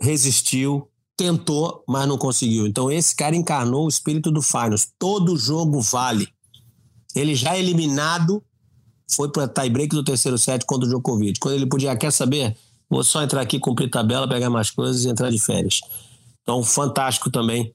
resistiu, 0.00 0.88
tentou, 1.16 1.84
mas 1.86 2.08
não 2.08 2.16
conseguiu. 2.16 2.66
Então 2.66 2.90
esse 2.90 3.14
cara 3.14 3.36
encarnou 3.36 3.86
o 3.86 3.88
espírito 3.88 4.30
do 4.30 4.40
finals. 4.40 4.88
Todo 4.98 5.36
jogo 5.36 5.80
vale. 5.80 6.28
Ele 7.14 7.34
já 7.34 7.56
eliminado 7.56 8.42
foi 9.10 9.30
para 9.30 9.48
tie-break 9.48 9.94
do 9.94 10.04
terceiro 10.04 10.36
set 10.36 10.64
contra 10.66 10.86
o 10.86 10.90
Djokovic. 10.90 11.40
Quando 11.40 11.54
ele 11.54 11.66
podia, 11.66 11.96
quer 11.96 12.12
saber? 12.12 12.56
Vou 12.90 13.04
só 13.04 13.22
entrar 13.22 13.40
aqui, 13.40 13.58
cumprir 13.58 13.90
tabela, 13.90 14.28
pegar 14.28 14.50
mais 14.50 14.70
coisas 14.70 15.04
e 15.04 15.08
entrar 15.08 15.30
de 15.30 15.38
férias. 15.38 15.80
Então, 16.42 16.62
fantástico 16.62 17.30
também 17.30 17.74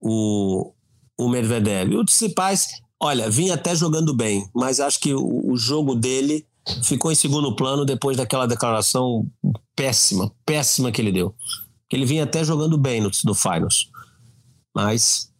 o, 0.00 0.72
o 1.18 1.28
Medvedev. 1.28 1.92
E 1.92 1.96
o 1.96 2.04
Tsitsipas, 2.04 2.68
olha, 3.00 3.30
vinha 3.30 3.54
até 3.54 3.74
jogando 3.74 4.14
bem, 4.14 4.48
mas 4.54 4.80
acho 4.80 5.00
que 5.00 5.14
o, 5.14 5.52
o 5.52 5.56
jogo 5.56 5.94
dele 5.94 6.46
ficou 6.82 7.10
em 7.10 7.14
segundo 7.14 7.54
plano 7.56 7.84
depois 7.84 8.16
daquela 8.16 8.46
declaração 8.46 9.26
péssima, 9.74 10.30
péssima 10.44 10.92
que 10.92 11.00
ele 11.00 11.12
deu. 11.12 11.34
Ele 11.90 12.04
vinha 12.04 12.24
até 12.24 12.44
jogando 12.44 12.78
bem 12.78 13.00
no, 13.00 13.10
no 13.24 13.34
Finals, 13.34 13.90
mas 14.74 15.30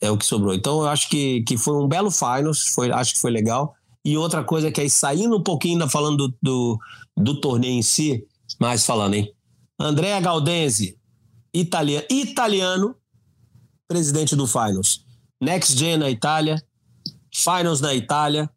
é 0.00 0.10
o 0.10 0.16
que 0.16 0.24
sobrou. 0.24 0.54
Então 0.54 0.80
eu 0.82 0.88
acho 0.88 1.08
que, 1.08 1.42
que 1.42 1.56
foi 1.56 1.74
um 1.74 1.88
belo 1.88 2.10
Finals, 2.10 2.68
foi, 2.74 2.90
acho 2.90 3.14
que 3.14 3.20
foi 3.20 3.30
legal. 3.30 3.74
E 4.04 4.16
outra 4.16 4.42
coisa 4.42 4.70
que 4.70 4.80
aí, 4.80 4.90
saindo 4.90 5.36
um 5.36 5.42
pouquinho 5.42 5.74
ainda 5.74 5.88
falando 5.88 6.28
do, 6.28 6.38
do, 6.42 6.78
do 7.16 7.40
torneio 7.40 7.74
em 7.74 7.82
si, 7.82 8.26
mais 8.60 8.84
falando, 8.84 9.14
hein? 9.14 9.32
Andrea 9.78 10.20
Gaudenzi, 10.20 10.98
italiano, 11.54 12.06
italiano, 12.10 12.96
presidente 13.86 14.34
do 14.34 14.46
Finals. 14.46 15.04
Next 15.40 15.76
Gen 15.76 15.98
na 15.98 16.10
Itália, 16.10 16.62
Finals 17.34 17.80
na 17.80 17.94
Itália, 17.94 18.50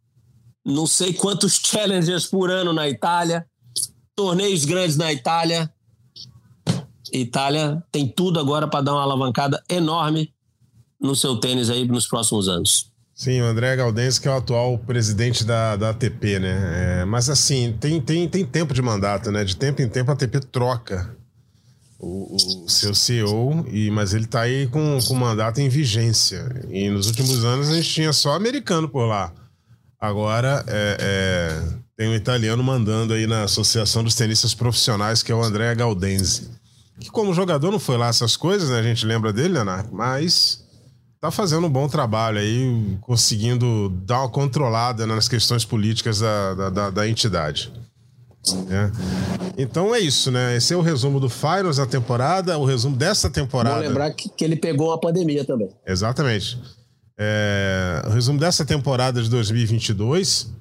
não 0.66 0.88
sei 0.88 1.14
quantos 1.14 1.54
challengers 1.64 2.26
por 2.26 2.50
ano 2.50 2.74
na 2.74 2.90
Itália, 2.90 3.46
torneios 4.16 4.66
grandes 4.66 4.98
na 4.98 5.12
Itália. 5.12 5.72
Itália 7.12 7.84
tem 7.92 8.08
tudo 8.08 8.40
agora 8.40 8.68
para 8.68 8.82
dar 8.82 8.94
uma 8.94 9.04
alavancada 9.04 9.64
enorme 9.70 10.34
no 11.00 11.16
seu 11.16 11.40
tênis 11.40 11.70
aí 11.70 11.88
nos 11.88 12.08
próximos 12.08 12.48
anos. 12.48 12.92
Sim, 13.16 13.42
o 13.42 13.46
André 13.46 13.78
Galdense, 13.78 14.20
que 14.20 14.28
é 14.28 14.32
o 14.32 14.36
atual 14.36 14.78
presidente 14.78 15.46
da, 15.46 15.78
da 15.78 15.92
ATP, 15.92 16.38
né? 16.38 17.00
É, 17.00 17.06
mas 17.06 17.30
assim, 17.30 17.74
tem, 17.80 18.02
tem, 18.02 18.28
tem 18.28 18.46
tempo 18.46 18.74
de 18.74 18.82
mandato, 18.82 19.32
né? 19.32 19.46
De 19.46 19.56
tempo 19.56 19.82
em 19.82 19.88
tempo 19.88 20.12
a 20.12 20.14
ATP 20.14 20.42
troca 20.42 21.16
o, 21.98 22.36
o 22.66 22.70
seu 22.70 22.94
CEO, 22.94 23.66
e, 23.72 23.90
mas 23.90 24.14
ele 24.14 24.26
tá 24.26 24.42
aí 24.42 24.68
com 24.68 24.98
o 24.98 25.16
mandato 25.16 25.62
em 25.62 25.70
vigência. 25.70 26.46
E 26.70 26.90
nos 26.90 27.08
últimos 27.08 27.46
anos 27.46 27.70
a 27.70 27.76
gente 27.76 27.90
tinha 27.90 28.12
só 28.12 28.34
americano 28.34 28.90
por 28.90 29.06
lá. 29.06 29.32
Agora 29.98 30.66
é, 30.68 30.98
é, 31.00 31.78
tem 31.96 32.10
um 32.10 32.16
italiano 32.16 32.62
mandando 32.62 33.14
aí 33.14 33.26
na 33.26 33.44
Associação 33.44 34.04
dos 34.04 34.16
Tenistas 34.16 34.54
Profissionais, 34.54 35.24
que 35.24 35.32
é 35.32 35.36
o 35.36 35.42
André 35.42 35.74
Galdense. 35.74 36.52
Que 37.00 37.10
como 37.10 37.34
jogador 37.34 37.72
não 37.72 37.80
foi 37.80 37.98
lá 37.98 38.10
essas 38.10 38.36
coisas, 38.36 38.70
né? 38.70 38.80
A 38.80 38.84
gente 38.84 39.06
lembra 39.06 39.32
dele, 39.32 39.54
Leonardo, 39.54 39.90
mas 39.94 40.65
tá 41.26 41.32
fazendo 41.32 41.68
um 41.68 41.70
bom 41.70 41.88
trabalho 41.88 42.40
aí, 42.40 42.98
conseguindo 43.02 43.90
dar 44.06 44.22
uma 44.22 44.30
controlada 44.30 45.06
nas 45.06 45.28
questões 45.28 45.66
políticas 45.66 46.20
da, 46.20 46.70
da, 46.70 46.90
da 46.90 47.08
entidade. 47.08 47.72
É. 48.70 48.92
Então 49.58 49.96
é 49.96 50.00
isso, 50.00 50.30
né? 50.30 50.56
Esse 50.56 50.74
é 50.74 50.78
o 50.78 50.82
resumo 50.82 51.20
do 51.20 51.30
Finals 51.30 51.78
da 51.78 51.86
temporada, 51.86 52.58
o 52.58 52.66
resumo 52.66 52.96
dessa 52.96 53.30
temporada. 53.30 53.78
Vou 53.78 53.88
lembrar 53.88 54.12
que, 54.12 54.30
que 54.30 54.44
ele 54.44 54.56
pegou 54.56 54.94
a 54.94 55.00
pandemia 55.00 55.44
também. 55.44 55.70
Exatamente. 55.86 56.60
É, 57.18 58.04
o 58.06 58.12
resumo 58.12 58.40
dessa 58.40 58.66
temporada 58.66 59.22
de 59.22 59.30
2022. 59.30 60.54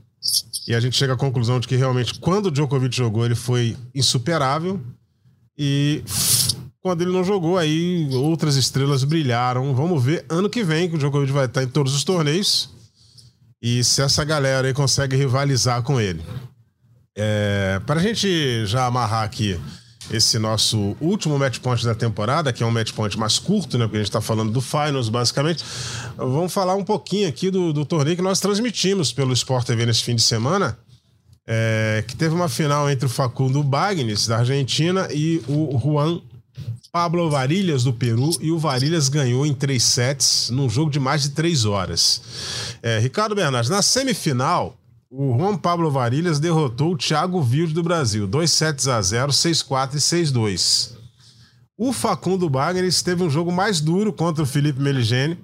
E 0.66 0.74
a 0.74 0.81
gente 0.81 0.96
chega 0.96 1.12
à 1.12 1.16
conclusão 1.16 1.61
de 1.61 1.68
que 1.68 1.77
realmente, 1.77 2.18
quando 2.18 2.46
o 2.46 2.50
Djokovic 2.50 2.96
jogou, 2.96 3.27
ele 3.27 3.35
foi 3.35 3.77
insuperável. 3.94 4.81
E 5.59 6.03
quando 6.85 7.01
ele 7.01 7.12
não 7.12 7.25
jogou, 7.25 7.57
aí 7.57 8.11
outras 8.12 8.57
estrelas 8.57 9.05
brilharam. 9.05 9.75
Vamos 9.75 10.05
ver 10.05 10.23
ano 10.29 10.51
que 10.51 10.62
vem, 10.62 10.87
que 10.87 10.97
o 10.97 10.99
Djokovic 10.99 11.33
vai 11.33 11.47
estar 11.47 11.62
em 11.62 11.66
todos 11.66 11.94
os 11.94 12.05
torneios. 12.05 12.68
E 13.62 13.83
se 13.83 14.03
essa 14.03 14.23
galera 14.23 14.68
aí 14.68 14.75
consegue 14.75 15.16
rivalizar 15.16 15.83
com 15.83 15.99
ele. 15.99 16.23
É, 17.16 17.81
para 17.87 18.01
a 18.01 18.03
gente 18.03 18.66
já 18.66 18.85
amarrar 18.85 19.23
aqui 19.23 19.59
esse 20.11 20.38
nosso 20.38 20.94
último 21.01 21.38
match 21.38 21.59
point 21.59 21.83
da 21.87 21.94
temporada, 21.94 22.53
que 22.53 22.62
é 22.62 22.66
um 22.66 22.70
match 22.70 22.92
point 22.92 23.18
mais 23.18 23.38
curto, 23.38 23.79
né? 23.79 23.87
Porque 23.87 23.97
a 23.97 24.01
gente 24.01 24.11
está 24.11 24.20
falando 24.20 24.53
do 24.53 24.61
Finals, 24.61 25.09
basicamente. 25.09 25.64
Vamos 26.18 26.53
falar 26.53 26.75
um 26.75 26.85
pouquinho 26.85 27.27
aqui 27.27 27.51
do, 27.51 27.73
do 27.73 27.87
torneio 27.87 28.14
que 28.14 28.23
nós 28.23 28.40
transmitimos 28.40 29.11
pelo 29.11 29.33
Sport 29.33 29.66
TV 29.66 29.87
nesse 29.87 30.05
fim 30.05 30.14
de 30.14 30.23
semana. 30.23 30.77
É, 31.47 32.05
que 32.07 32.14
teve 32.14 32.35
uma 32.35 32.49
final 32.49 32.90
entre 32.90 33.07
o 33.07 33.09
Facundo 33.09 33.62
Bagnes, 33.62 34.27
da 34.27 34.40
Argentina, 34.40 35.09
e 35.11 35.42
o 35.49 35.79
Juan 35.83 36.20
Pablo 36.95 37.29
Varilhas 37.29 37.83
do 37.83 37.93
Peru 37.93 38.31
e 38.41 38.53
o 38.53 38.59
Varilhas 38.59 39.09
ganhou 39.09 39.45
em 39.45 39.53
três 39.53 39.83
sets 39.83 40.49
num 40.51 40.71
jogo 40.71 40.93
de 40.93 41.01
mais 41.01 41.25
de 41.25 41.31
três 41.31 41.65
horas. 41.65 42.23
É, 42.81 43.01
Ricardo 43.01 43.35
Bernardes, 43.35 43.69
na 43.69 43.83
semifinal, 43.83 44.77
o 45.11 45.37
Juan 45.37 45.57
Pablo 45.57 45.91
Varilhas 45.91 46.39
derrotou 46.39 46.93
o 46.93 46.97
Thiago 46.97 47.43
Vilde 47.43 47.75
do 47.75 47.83
Brasil, 47.83 48.29
2 48.29 48.49
sets 48.49 48.87
a 48.87 49.03
0, 49.03 49.33
6-4 49.33 49.95
e 49.95 49.97
6-2. 49.97 50.93
O 51.77 51.93
Facundo 51.93 52.49
Bagnes 52.49 53.03
teve 53.03 53.25
um 53.25 53.29
jogo 53.29 53.51
mais 53.51 53.81
duro 53.81 54.13
contra 54.13 54.45
o 54.45 54.47
Felipe 54.47 54.81
Meligeni, 54.81 55.37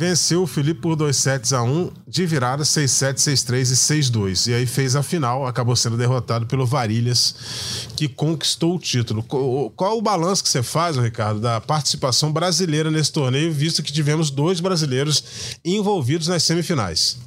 venceu 0.00 0.42
o 0.42 0.46
Felipe 0.46 0.80
por 0.80 0.96
2 0.96 1.14
sets 1.14 1.52
a 1.52 1.62
1, 1.62 1.90
de 2.08 2.24
virada 2.24 2.62
6-7, 2.62 3.16
6-3 3.16 3.60
e 3.60 4.00
6-2. 4.00 4.50
E 4.50 4.54
aí 4.54 4.64
fez 4.64 4.96
a 4.96 5.02
final, 5.02 5.46
acabou 5.46 5.76
sendo 5.76 5.94
derrotado 5.94 6.46
pelo 6.46 6.64
Varilhas, 6.64 7.86
que 7.96 8.08
conquistou 8.08 8.76
o 8.76 8.78
título. 8.78 9.22
Qual 9.22 9.98
o 9.98 10.00
balanço 10.00 10.42
que 10.42 10.48
você 10.48 10.62
faz, 10.62 10.96
Ricardo, 10.96 11.38
da 11.38 11.60
participação 11.60 12.32
brasileira 12.32 12.90
nesse 12.90 13.12
torneio, 13.12 13.52
visto 13.52 13.82
que 13.82 13.92
tivemos 13.92 14.30
dois 14.30 14.58
brasileiros 14.58 15.22
envolvidos 15.62 16.28
nas 16.28 16.44
semifinais? 16.44 17.18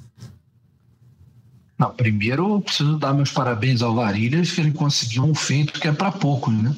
Não, 1.84 1.91
primeiro 1.91 2.62
preciso 2.62 2.98
dar 2.98 3.13
meus 3.13 3.30
parabéns 3.30 3.82
ao 3.82 3.93
Varilhas, 3.93 4.52
que 4.52 4.62
ele 4.62 4.72
conseguiu 4.72 5.26
um 5.26 5.36
feito 5.36 5.82
que 5.82 5.89
é 5.89 5.91
para 5.91 6.13
poucos, 6.13 6.54
né? 6.54 6.74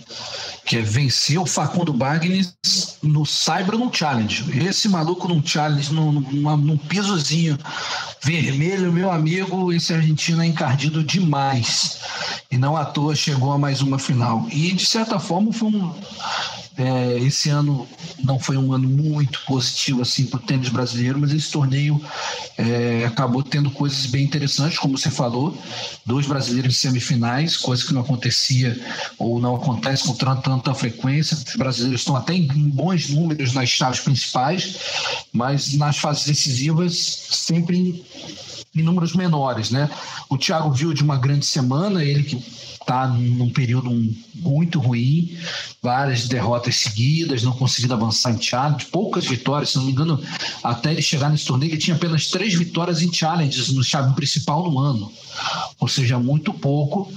Que 0.65 0.78
é 0.78 0.82
vencer 0.82 1.38
o 1.38 1.46
Facundo 1.46 1.94
Bagnes 1.94 2.56
no 3.04 3.24
Cyber 3.24 3.78
num 3.78 3.94
Challenge. 3.94 4.44
Esse 4.68 4.89
maluco 4.89 5.28
num 5.28 5.46
Challenge, 5.46 5.94
num, 5.94 6.12
num, 6.12 6.58
num 6.58 6.78
pisozinho, 6.78 7.56
Vermelho, 8.24 8.91
meu 8.91 9.12
amigo, 9.12 9.72
esse 9.72 9.94
argentino 9.94 10.41
é 10.41 10.48
encardido 10.48 11.04
demais. 11.04 12.00
E 12.50 12.58
não 12.58 12.76
à 12.76 12.84
toa 12.84 13.13
chegou 13.13 13.52
a 13.52 13.60
mais 13.60 13.84
uma 13.84 14.00
final. 14.00 14.48
E, 14.52 14.72
de 14.72 14.88
certa 14.88 15.20
forma, 15.20 15.54
foi 15.54 15.68
um, 15.68 15.94
é, 16.78 17.18
esse 17.20 17.50
ano 17.50 17.88
não 18.24 18.38
foi 18.38 18.58
um 18.58 18.74
ano 18.74 18.88
muito 18.88 19.42
positivo 19.46 20.02
assim 20.02 20.26
para 20.26 20.38
o 20.38 20.42
tênis 20.42 20.70
brasileiro, 20.70 21.20
mas 21.20 21.32
esse 21.32 21.52
torneio 21.52 22.02
é, 22.58 23.06
acabou 23.06 23.42
tendo 23.44 23.72
coisas 23.72 24.06
bem 24.08 24.24
interessantes, 24.24 24.78
como 24.78 24.98
você 24.98 25.10
falou, 25.10 25.58
dois 26.06 26.26
brasileiros 26.26 26.76
em 26.76 26.78
semifinais, 26.78 27.56
coisa 27.56 27.86
que 27.86 27.94
não 27.94 28.02
acontecia 28.02 28.78
ou 29.18 29.40
não 29.40 29.56
acontece 29.56 30.04
com 30.04 30.14
tanta 30.14 30.74
frequência. 30.74 31.38
Os 31.38 31.56
brasileiros 31.56 32.02
estão 32.02 32.16
até 32.16 32.34
em 32.34 32.48
bons 32.48 33.10
números 33.10 33.54
nas 33.54 33.70
chaves 33.70 34.02
principais, 34.02 34.76
mas 35.32 35.74
nas 35.74 35.98
fases 35.98 36.26
decisivas 36.26 36.94
sempre 37.32 38.04
em, 38.76 38.82
números 38.82 39.14
menores, 39.14 39.72
né? 39.72 39.90
O 40.30 40.38
Thiago 40.38 40.72
viu 40.72 40.94
de 40.94 41.04
uma 41.04 41.18
grande 41.18 41.46
semana, 41.46 42.04
ele 42.04 42.24
que 42.24 42.36
está 42.86 43.08
num 43.08 43.50
período 43.50 43.90
muito 44.36 44.80
ruim, 44.80 45.36
várias 45.82 46.28
derrotas 46.28 46.76
seguidas, 46.76 47.42
não 47.42 47.54
conseguindo 47.54 47.96
avançar 47.96 48.32
em 48.32 48.42
challenge, 48.42 48.86
poucas 48.86 49.26
vitórias, 49.26 49.72
se 49.72 49.78
não 49.78 49.86
me 49.86 49.92
engano, 49.92 50.22
até 50.64 50.92
ele 50.92 51.02
chegar 51.02 51.30
nesse 51.30 51.46
torneio, 51.46 51.72
ele 51.72 51.82
tinha 51.82 51.96
apenas 51.96 52.28
três 52.28 52.54
vitórias 52.54 53.02
em 53.02 53.12
challenges 53.12 53.70
no 53.70 53.84
chave 53.84 54.14
principal 54.14 54.70
no 54.70 54.78
ano, 54.78 55.12
ou 55.80 55.88
seja, 55.88 56.20
muito 56.20 56.54
pouco 56.54 57.12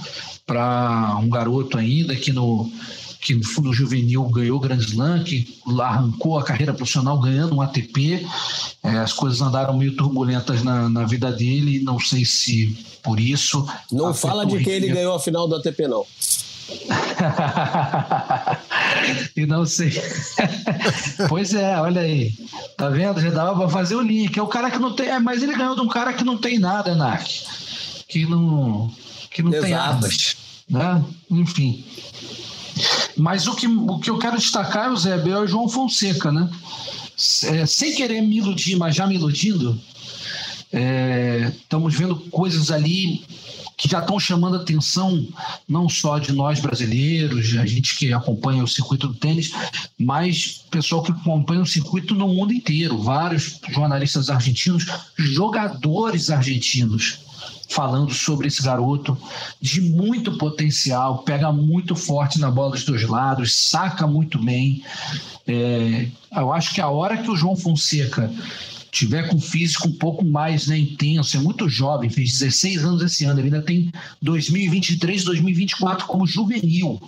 para 0.45 1.15
um 1.21 1.29
garoto 1.29 1.77
ainda 1.77 2.15
que 2.15 2.33
no 2.33 2.71
que 3.21 3.35
no 3.61 3.73
juvenil 3.73 4.23
ganhou 4.29 4.57
o 4.57 4.59
Grand 4.59 4.79
Slam, 4.79 5.23
que 5.23 5.59
arrancou 5.81 6.37
a 6.39 6.43
carreira 6.43 6.73
profissional 6.73 7.19
ganhando 7.19 7.55
um 7.55 7.61
ATP. 7.61 8.25
É, 8.81 8.97
as 8.97 9.11
coisas 9.11 9.41
andaram 9.41 9.77
meio 9.77 9.95
turbulentas 9.95 10.63
na, 10.63 10.87
na 10.87 11.05
vida 11.05 11.31
dele, 11.31 11.81
não 11.83 11.99
sei 11.99 12.23
se 12.23 12.77
por 13.03 13.19
isso. 13.19 13.67
Não 13.91 14.13
fala 14.13 14.45
de 14.45 14.63
que 14.63 14.69
ele 14.69 14.87
ganhou 14.93 15.15
a 15.15 15.19
final 15.19 15.47
do 15.47 15.55
ATP, 15.55 15.87
não. 15.87 16.05
e 19.35 19.45
não 19.45 19.65
sei. 19.65 19.91
pois 21.27 21.53
é, 21.53 21.79
olha 21.79 22.01
aí. 22.01 22.33
Tá 22.77 22.89
vendo? 22.89 23.19
Já 23.19 23.31
dava 23.31 23.57
para 23.57 23.69
fazer 23.69 23.95
o 23.95 24.01
link. 24.01 24.37
É 24.37 24.41
o 24.41 24.47
cara 24.47 24.71
que 24.71 24.79
não 24.79 24.93
tem. 24.93 25.07
É, 25.07 25.19
mas 25.19 25.43
ele 25.43 25.55
ganhou 25.55 25.75
de 25.75 25.81
um 25.81 25.87
cara 25.87 26.13
que 26.13 26.23
não 26.23 26.37
tem 26.37 26.57
nada, 26.57 26.95
Nak. 26.95 27.43
Que 28.07 28.25
não, 28.25 28.89
que 29.29 29.43
não 29.43 29.51
tem 29.51 29.73
armas. 29.73 30.37
Né? 30.69 31.03
Enfim. 31.31 31.83
Mas 33.17 33.47
o 33.47 33.55
que, 33.55 33.67
o 33.67 33.99
que 33.99 34.09
eu 34.09 34.17
quero 34.17 34.37
destacar, 34.37 34.89
Eusébio, 34.89 35.33
é 35.33 35.39
o 35.39 35.47
João 35.47 35.67
Fonseca, 35.67 36.31
né? 36.31 36.49
É, 37.43 37.65
sem 37.65 37.93
querer 37.95 38.21
me 38.21 38.37
iludir, 38.37 38.77
mas 38.77 38.95
já 38.95 39.05
me 39.05 39.15
iludindo, 39.15 39.79
é, 40.71 41.51
estamos 41.55 41.95
vendo 41.95 42.15
coisas 42.15 42.71
ali 42.71 43.25
que 43.75 43.89
já 43.89 43.99
estão 43.99 44.19
chamando 44.19 44.57
a 44.57 44.61
atenção 44.61 45.25
não 45.67 45.87
só 45.87 46.19
de 46.19 46.33
nós 46.33 46.59
brasileiros, 46.59 47.55
a 47.57 47.65
gente 47.65 47.97
que 47.97 48.11
acompanha 48.11 48.63
o 48.63 48.67
circuito 48.67 49.07
do 49.07 49.13
tênis, 49.13 49.51
mas 49.97 50.65
pessoal 50.69 51.01
que 51.01 51.11
acompanha 51.11 51.61
o 51.61 51.65
circuito 51.65 52.13
no 52.13 52.27
mundo 52.27 52.53
inteiro, 52.53 53.01
vários 53.01 53.59
jornalistas 53.69 54.29
argentinos, 54.29 54.85
jogadores 55.17 56.29
argentinos 56.29 57.19
falando 57.69 58.11
sobre 58.13 58.47
esse 58.47 58.63
garoto 58.63 59.17
de 59.61 59.79
muito 59.79 60.37
potencial, 60.37 61.19
pega 61.19 61.51
muito 61.51 61.95
forte 61.95 62.39
na 62.39 62.49
bola 62.49 62.71
dos 62.71 62.83
dois 62.83 63.03
lados, 63.03 63.55
saca 63.55 64.07
muito 64.07 64.43
bem. 64.43 64.83
É, 65.47 66.07
eu 66.35 66.51
acho 66.51 66.73
que 66.73 66.81
a 66.81 66.89
hora 66.89 67.17
que 67.17 67.29
o 67.29 67.35
João 67.35 67.55
Fonseca 67.55 68.29
tiver 68.91 69.27
com 69.27 69.39
físico 69.39 69.87
um 69.87 69.93
pouco 69.93 70.25
mais 70.25 70.65
né, 70.65 70.77
intenso, 70.77 71.37
é 71.37 71.39
muito 71.39 71.69
jovem, 71.69 72.09
fez 72.09 72.39
16 72.39 72.83
anos 72.83 73.03
esse 73.03 73.23
ano, 73.23 73.39
ele 73.39 73.47
ainda 73.47 73.61
tem 73.61 73.91
2023, 74.21 75.23
2024 75.23 76.07
como 76.07 76.25
juvenil. 76.25 76.99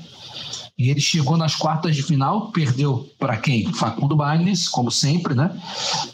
E 0.81 0.89
ele 0.89 0.99
chegou 0.99 1.37
nas 1.37 1.53
quartas 1.53 1.95
de 1.95 2.01
final, 2.01 2.51
perdeu 2.51 3.07
para 3.19 3.37
quem? 3.37 3.71
Facundo 3.71 4.15
Bagnes, 4.15 4.67
como 4.67 4.89
sempre, 4.89 5.35
né? 5.35 5.55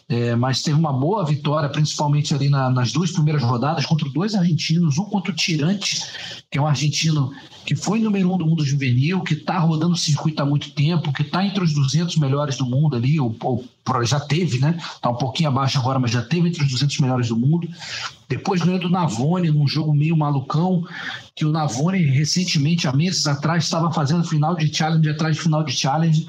É, 0.09 0.35
mas 0.35 0.61
teve 0.61 0.77
uma 0.77 0.91
boa 0.91 1.23
vitória, 1.23 1.69
principalmente 1.69 2.33
ali 2.33 2.49
na, 2.49 2.69
nas 2.69 2.91
duas 2.91 3.09
primeiras 3.09 3.41
rodadas, 3.43 3.85
contra 3.85 4.09
dois 4.09 4.35
argentinos, 4.35 4.97
um 4.97 5.05
contra 5.05 5.31
o 5.31 5.35
Tirante, 5.35 6.01
que 6.51 6.57
é 6.57 6.61
um 6.61 6.67
argentino 6.67 7.31
que 7.65 7.77
foi 7.77 7.99
número 7.99 8.33
um 8.33 8.37
do 8.37 8.45
mundo 8.45 8.65
juvenil, 8.65 9.21
que 9.21 9.35
está 9.35 9.57
rodando 9.57 9.93
o 9.93 9.97
circuito 9.97 10.41
há 10.41 10.45
muito 10.45 10.71
tempo, 10.71 11.13
que 11.13 11.21
está 11.21 11.45
entre 11.45 11.63
os 11.63 11.73
200 11.73 12.17
melhores 12.17 12.57
do 12.57 12.65
mundo 12.65 12.97
ali, 12.97 13.17
ou, 13.21 13.33
ou 13.41 13.63
já 14.03 14.19
teve, 14.19 14.59
né? 14.59 14.77
Está 14.95 15.09
um 15.09 15.15
pouquinho 15.15 15.49
abaixo 15.49 15.77
agora, 15.77 15.99
mas 15.99 16.11
já 16.11 16.21
teve 16.21 16.47
entre 16.47 16.63
os 16.63 16.69
200 16.69 16.99
melhores 16.99 17.27
do 17.29 17.37
mundo. 17.37 17.67
Depois 18.29 18.61
ganhou 18.61 18.79
do 18.79 18.89
Navone 18.89 19.49
num 19.49 19.67
jogo 19.67 19.93
meio 19.93 20.15
malucão, 20.15 20.83
que 21.35 21.45
o 21.45 21.51
Navone 21.51 21.99
recentemente, 22.03 22.87
há 22.87 22.93
meses 22.93 23.25
atrás, 23.27 23.63
estava 23.63 23.91
fazendo 23.91 24.23
final 24.23 24.55
de 24.55 24.73
challenge 24.73 25.09
atrás 25.09 25.35
de 25.35 25.41
final 25.41 25.63
de 25.63 25.71
challenge 25.71 26.27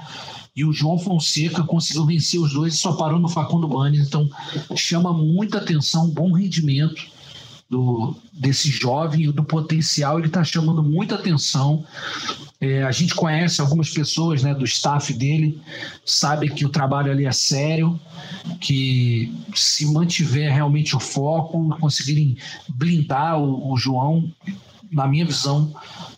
e 0.59 0.65
o 0.65 0.73
João 0.73 0.99
Fonseca 0.99 1.63
conseguiu 1.63 2.05
vencer 2.05 2.41
os 2.41 2.53
dois 2.53 2.75
e 2.75 2.77
só 2.77 2.93
parou 2.95 3.21
no 3.21 3.29
Facundo 3.29 3.69
Bani. 3.69 3.99
Então 3.99 4.29
chama 4.75 5.13
muita 5.13 5.59
atenção, 5.59 6.11
bom 6.11 6.33
rendimento 6.33 7.01
do, 7.71 8.17
desse 8.33 8.69
jovem, 8.69 9.31
do 9.31 9.45
potencial, 9.45 10.19
ele 10.19 10.27
está 10.27 10.43
chamando 10.43 10.83
muita 10.83 11.15
atenção. 11.15 11.85
É, 12.61 12.83
a 12.83 12.91
gente 12.91 13.15
conhece 13.15 13.61
algumas 13.61 13.89
pessoas 13.91 14.43
né, 14.43 14.53
do 14.53 14.65
staff 14.65 15.13
dele, 15.13 15.61
sabe 16.05 16.51
que 16.51 16.65
o 16.65 16.69
trabalho 16.69 17.13
ali 17.13 17.25
é 17.25 17.33
sério, 17.33 17.99
que 18.61 19.33
se 19.55 19.87
mantiver 19.87 20.53
realmente 20.53 20.97
o 20.97 21.01
foco, 21.01 21.77
conseguirem 21.79 22.37
blindar 22.69 23.39
o, 23.39 23.73
o 23.73 23.77
João, 23.77 24.29
na 24.91 25.07
minha 25.07 25.25
visão, 25.25 25.73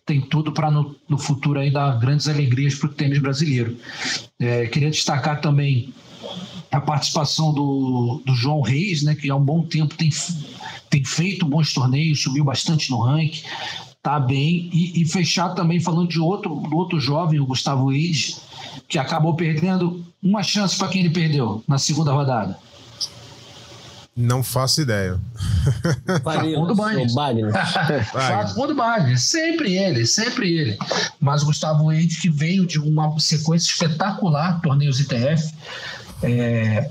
tem 0.07 0.20
tudo 0.20 0.53
para 0.53 0.70
no, 0.70 0.96
no, 1.09 1.18
futuro 1.18 1.59
aí 1.59 1.70
dar 1.70 1.98
grandes 1.98 2.26
alegrias 2.26 2.74
para 2.74 2.88
o 2.88 2.92
tênis 2.92 3.18
brasileiro. 3.18 3.76
É, 4.38 4.66
queria 4.66 4.90
destacar 4.90 5.40
também 5.40 5.92
a 6.72 6.81
participação 6.81 7.53
do, 7.53 8.22
do 8.24 8.35
João 8.35 8.61
Reis, 8.62 9.03
né, 9.03 9.14
que 9.14 9.29
há 9.29 9.37
um 9.37 9.44
bom 9.44 9.62
tempo 9.62 9.94
tem 9.94 10.11
tem 10.88 11.05
feito 11.05 11.46
bons 11.46 11.72
torneios, 11.72 12.20
subiu 12.20 12.42
bastante 12.42 12.90
no 12.90 13.00
ranking, 13.00 13.44
tá 14.02 14.18
bem. 14.18 14.70
E, 14.72 15.02
e 15.02 15.06
fechar 15.06 15.50
também 15.50 15.80
falando 15.80 16.08
de 16.08 16.20
outro, 16.20 16.54
do 16.54 16.76
outro 16.76 17.00
jovem, 17.00 17.40
o 17.40 17.46
Gustavo 17.46 17.92
Eide, 17.92 18.36
que 18.88 18.98
acabou 18.98 19.34
perdendo 19.34 20.04
uma 20.22 20.42
chance 20.42 20.76
para 20.76 20.88
quem 20.88 21.00
ele 21.00 21.10
perdeu 21.10 21.62
na 21.66 21.78
segunda 21.78 22.12
rodada. 22.12 22.58
Não 24.16 24.42
faço 24.42 24.82
ideia. 24.82 25.18
Facundo 26.22 26.74
Bagnes. 26.74 27.14
Facundo 28.12 28.74
Bagnes. 28.74 29.22
Sempre 29.22 29.76
ele, 29.76 30.04
sempre 30.04 30.58
ele. 30.58 30.78
Mas 31.18 31.42
o 31.42 31.46
Gustavo 31.46 31.90
Eide, 31.90 32.20
que 32.20 32.28
veio 32.28 32.66
de 32.66 32.78
uma 32.78 33.18
sequência 33.18 33.70
espetacular, 33.70 34.60
torneios 34.60 35.00
ITF, 35.00 35.54
é, 36.22 36.90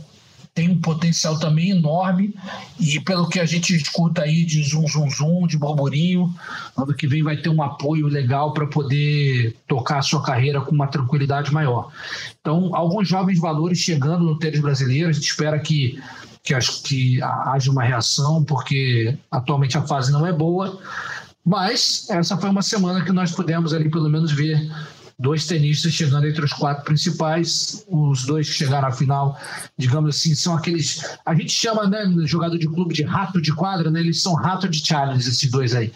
tem 0.53 0.69
um 0.69 0.79
potencial 0.79 1.39
também 1.39 1.69
enorme 1.69 2.35
e 2.79 2.99
pelo 2.99 3.29
que 3.29 3.39
a 3.39 3.45
gente 3.45 3.75
escuta 3.75 4.23
aí 4.23 4.43
de 4.43 4.63
zum 4.63 4.87
zum 4.87 5.09
zum, 5.09 5.47
de 5.47 5.57
burburinho, 5.57 6.33
ano 6.77 6.93
que 6.93 7.07
vem 7.07 7.23
vai 7.23 7.37
ter 7.37 7.49
um 7.49 7.61
apoio 7.61 8.07
legal 8.07 8.53
para 8.53 8.67
poder 8.67 9.55
tocar 9.67 9.99
a 9.99 10.01
sua 10.01 10.21
carreira 10.21 10.61
com 10.61 10.73
uma 10.73 10.87
tranquilidade 10.87 11.53
maior. 11.53 11.91
Então, 12.41 12.75
alguns 12.75 13.07
jovens 13.07 13.39
valores 13.39 13.79
chegando 13.79 14.25
no 14.25 14.37
tênis 14.37 14.59
brasileiro, 14.59 15.09
a 15.09 15.13
gente 15.13 15.29
espera 15.29 15.59
que 15.59 15.99
que, 16.43 16.57
que 16.83 17.21
haja 17.21 17.69
uma 17.69 17.83
reação, 17.83 18.43
porque 18.43 19.17
atualmente 19.29 19.77
a 19.77 19.85
fase 19.85 20.11
não 20.11 20.25
é 20.25 20.31
boa, 20.31 20.79
mas 21.45 22.07
essa 22.09 22.37
foi 22.37 22.49
uma 22.49 22.61
semana 22.61 23.03
que 23.03 23.11
nós 23.11 23.31
pudemos 23.31 23.73
ali 23.73 23.89
pelo 23.89 24.09
menos 24.09 24.31
ver 24.31 24.69
dois 25.19 25.45
tenistas 25.45 25.91
chegando 25.91 26.25
entre 26.25 26.43
os 26.43 26.53
quatro 26.53 26.85
principais. 26.85 27.85
Os 27.87 28.25
dois 28.25 28.47
que 28.47 28.55
chegaram 28.55 28.87
à 28.87 28.91
final, 28.91 29.37
digamos 29.77 30.15
assim, 30.15 30.33
são 30.33 30.55
aqueles. 30.55 31.03
A 31.25 31.35
gente 31.35 31.51
chama, 31.51 31.87
né, 31.87 32.05
jogador 32.25 32.57
de 32.57 32.67
clube 32.67 32.93
de 32.93 33.03
rato 33.03 33.41
de 33.41 33.53
quadra, 33.53 33.91
né? 33.91 33.99
Eles 33.99 34.21
são 34.21 34.33
rato 34.33 34.69
de 34.69 34.83
challenge, 34.83 35.27
esses 35.27 35.51
dois 35.51 35.75
aí. 35.75 35.91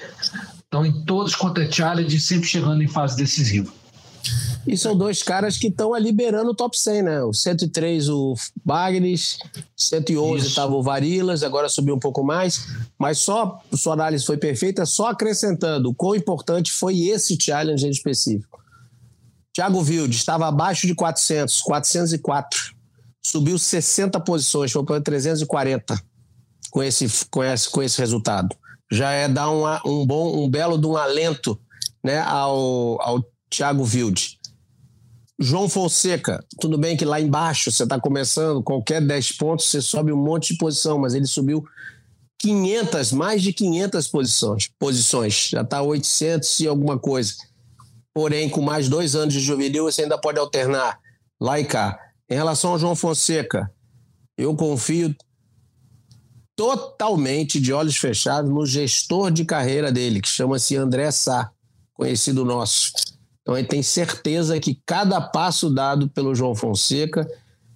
Então, 0.68 0.86
em 0.86 1.06
todos 1.06 1.36
quanto 1.36 1.62
é 1.62 1.72
challenge, 1.72 2.20
sempre 2.20 2.48
chegando 2.48 2.84
em 2.84 2.88
fase 2.88 3.16
decisiva. 3.16 3.72
E 4.66 4.78
são 4.78 4.96
dois 4.96 5.22
caras 5.22 5.58
que 5.58 5.68
estão 5.68 5.94
ali 5.94 6.12
beirando 6.12 6.52
o 6.52 6.56
top 6.56 6.78
100, 6.80 7.04
né? 7.04 7.24
O 7.24 7.34
103, 7.34 8.08
o 8.08 8.34
Bagnes, 8.64 9.38
111 9.76 10.48
estava 10.48 10.74
o 10.74 10.82
Varilas, 10.82 11.44
agora 11.44 11.68
subiu 11.68 11.96
um 11.96 12.00
pouco 12.00 12.24
mais. 12.24 12.66
Mas 12.98 13.20
só, 13.20 13.62
sua 13.74 13.94
análise 13.94 14.26
foi 14.26 14.38
perfeita, 14.38 14.86
só 14.86 15.08
acrescentando 15.08 15.90
o 15.90 15.94
quão 15.94 16.16
importante 16.16 16.72
foi 16.72 17.08
esse 17.08 17.38
challenge 17.40 17.86
em 17.86 17.90
específico. 17.90 18.53
Thiago 19.54 19.80
Wilde 19.80 20.16
estava 20.16 20.48
abaixo 20.48 20.88
de 20.88 20.96
400, 20.96 21.62
404. 21.62 22.74
Subiu 23.26 23.58
60 23.58 24.20
posições, 24.20 24.72
foi 24.72 24.84
para 24.84 25.00
340 25.00 26.02
com 26.72 26.82
esse, 26.82 27.08
com, 27.30 27.44
esse, 27.44 27.70
com 27.70 27.84
esse 27.84 28.00
resultado. 28.00 28.56
Já 28.92 29.12
é 29.12 29.28
dar 29.28 29.50
um, 29.52 29.64
um 29.86 30.06
bom, 30.06 30.44
um 30.44 30.50
belo 30.50 30.78
de 30.78 30.88
um 30.88 30.98
alento 30.98 31.60
né, 32.04 32.20
ao, 32.20 33.00
ao 33.02 33.24
Thiago 33.50 33.84
Wilde. 33.84 34.40
João 35.40 35.70
Fonseca, 35.70 36.44
tudo 36.60 36.78
bem 36.78 36.98
que 36.98 37.06
lá 37.06 37.20
embaixo 37.20 37.72
você 37.72 37.84
está 37.84 38.00
começando, 38.00 38.64
qualquer 38.64 39.02
10 39.02 39.32
pontos 39.34 39.70
você 39.70 39.82
sobe 39.82 40.12
um 40.12 40.18
monte 40.18 40.54
de 40.54 40.58
posição, 40.58 40.98
mas 40.98 41.14
ele 41.14 41.26
subiu 41.26 41.64
500, 42.40 43.12
mais 43.14 43.42
de 43.42 43.54
500 43.54 44.08
posições, 44.08 44.70
posições. 44.80 45.50
já 45.52 45.62
está 45.62 45.82
800 45.82 46.60
e 46.60 46.68
alguma 46.68 47.00
coisa. 47.00 47.34
Porém, 48.14 48.50
com 48.50 48.62
mais 48.62 48.88
dois 48.88 49.16
anos 49.16 49.34
de 49.34 49.40
juvenil, 49.40 49.86
você 49.86 50.04
ainda 50.04 50.18
pode 50.18 50.40
alternar 50.40 51.00
lá 51.42 51.60
e 51.60 51.66
cá. 51.66 52.00
Em 52.30 52.36
relação 52.36 52.72
ao 52.72 52.80
João 52.80 52.96
Fonseca, 52.96 53.72
eu 54.38 54.56
confio 54.56 55.16
totalmente 56.56 57.60
de 57.60 57.74
olhos 57.74 57.98
fechados 57.98 58.52
no 58.52 58.66
gestor 58.66 59.32
de 59.32 59.44
carreira 59.44 59.92
dele, 59.92 60.22
que 60.22 60.28
chama-se 60.28 60.76
André 60.76 61.10
Sá, 61.12 61.52
conhecido 61.94 62.46
nosso. 62.46 62.92
Então 63.42 63.58
ele 63.58 63.68
tem 63.68 63.84
certeza 63.84 64.60
que 64.60 64.80
cada 64.86 65.20
passo 65.20 65.70
dado 65.70 66.08
pelo 66.10 66.36
João 66.36 66.56
Fonseca 66.56 67.28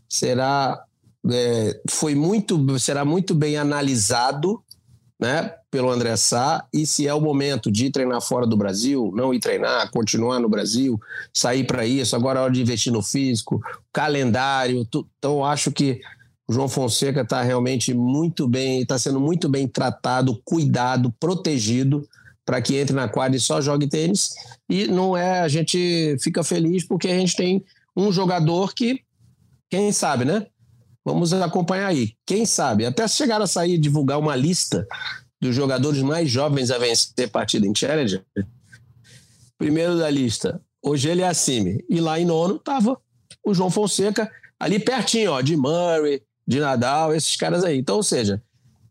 será 0.07 0.83
é, 1.29 1.81
foi 1.89 2.15
muito 2.15 2.79
será 2.79 3.03
muito 3.03 3.35
bem 3.35 3.57
analisado, 3.57 4.63
né, 5.19 5.51
pelo 5.71 5.89
André 5.89 6.15
Sá 6.15 6.65
e 6.71 6.85
se 6.85 7.07
é 7.07 7.13
o 7.13 7.19
momento 7.19 7.71
de 7.71 7.89
treinar 7.89 8.21
fora 8.21 8.45
do 8.45 8.55
Brasil, 8.55 9.11
não 9.15 9.33
ir 9.33 9.39
treinar, 9.39 9.89
continuar 9.89 10.39
no 10.39 10.47
Brasil, 10.47 10.99
sair 11.33 11.65
para 11.65 11.85
isso, 11.85 12.15
agora 12.15 12.39
é 12.39 12.43
hora 12.43 12.53
de 12.53 12.61
investir 12.61 12.93
no 12.93 13.01
físico, 13.01 13.59
calendário, 13.91 14.85
tu, 14.85 15.07
então 15.17 15.43
acho 15.43 15.71
que 15.71 15.99
o 16.47 16.53
João 16.53 16.69
Fonseca 16.69 17.21
está 17.21 17.41
realmente 17.41 17.93
muito 17.93 18.47
bem, 18.47 18.81
está 18.81 18.97
sendo 18.97 19.19
muito 19.19 19.49
bem 19.49 19.67
tratado, 19.67 20.39
cuidado, 20.45 21.13
protegido 21.19 22.07
para 22.45 22.61
que 22.61 22.77
entre 22.77 22.95
na 22.95 23.09
quadra 23.09 23.35
e 23.35 23.41
só 23.41 23.59
jogue 23.59 23.87
tênis. 23.87 24.29
E 24.69 24.87
não 24.87 25.17
é, 25.17 25.41
a 25.41 25.49
gente 25.49 26.15
fica 26.21 26.45
feliz 26.45 26.87
porque 26.87 27.09
a 27.09 27.19
gente 27.19 27.35
tem 27.35 27.61
um 27.93 28.09
jogador 28.13 28.73
que, 28.73 29.01
quem 29.69 29.91
sabe, 29.91 30.23
né? 30.23 30.47
Vamos 31.07 31.31
acompanhar 31.31 31.87
aí. 31.87 32.15
Quem 32.25 32.45
sabe? 32.45 32.85
Até 32.85 33.07
chegar 33.07 33.41
a 33.41 33.47
sair 33.47 33.77
divulgar 33.77 34.19
uma 34.19 34.35
lista 34.35 34.85
dos 35.39 35.55
jogadores 35.55 36.01
mais 36.01 36.29
jovens 36.29 36.69
a 36.69 36.77
vencer 36.77 37.29
partida 37.31 37.65
em 37.65 37.73
Challenger. 37.73 38.25
Primeiro 39.57 39.97
da 39.97 40.09
lista, 40.09 40.59
hoje 40.83 41.07
ele 41.07 41.21
é 41.21 41.27
acima. 41.29 41.79
E 41.89 42.01
lá 42.01 42.19
em 42.19 42.25
nono 42.25 42.57
estava 42.57 42.99
o 43.41 43.53
João 43.53 43.69
Fonseca, 43.71 44.29
ali 44.59 44.79
pertinho, 44.79 45.31
ó, 45.31 45.39
de 45.39 45.55
Murray, 45.55 46.21
de 46.45 46.59
Nadal, 46.59 47.15
esses 47.15 47.37
caras 47.37 47.63
aí. 47.63 47.77
Então, 47.77 47.95
ou 47.95 48.03
seja, 48.03 48.43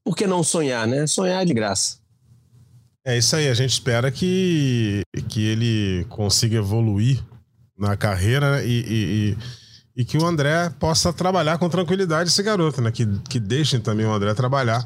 por 0.02 0.16
que 0.16 0.26
não 0.26 0.42
sonhar, 0.42 0.86
né? 0.86 1.06
Sonhar 1.06 1.42
é 1.42 1.44
de 1.44 1.52
graça. 1.52 1.98
É 3.04 3.18
isso 3.18 3.36
aí, 3.36 3.46
a 3.46 3.54
gente 3.54 3.72
espera 3.72 4.10
que, 4.10 5.02
que 5.28 5.44
ele 5.44 6.06
consiga 6.08 6.56
evoluir 6.56 7.22
na 7.78 7.94
carreira 7.94 8.56
né? 8.56 8.66
e, 8.66 8.84
e, 8.88 9.38
e, 9.96 10.04
que 10.04 10.18
o 10.18 10.26
André 10.26 10.70
possa 10.78 11.12
trabalhar 11.12 11.58
com 11.58 11.68
tranquilidade 11.68 12.30
esse 12.30 12.42
garoto, 12.42 12.80
né? 12.80 12.90
Que, 12.90 13.06
que 13.28 13.40
deixem 13.40 13.80
também 13.80 14.06
o 14.06 14.12
André 14.12 14.34
trabalhar, 14.34 14.84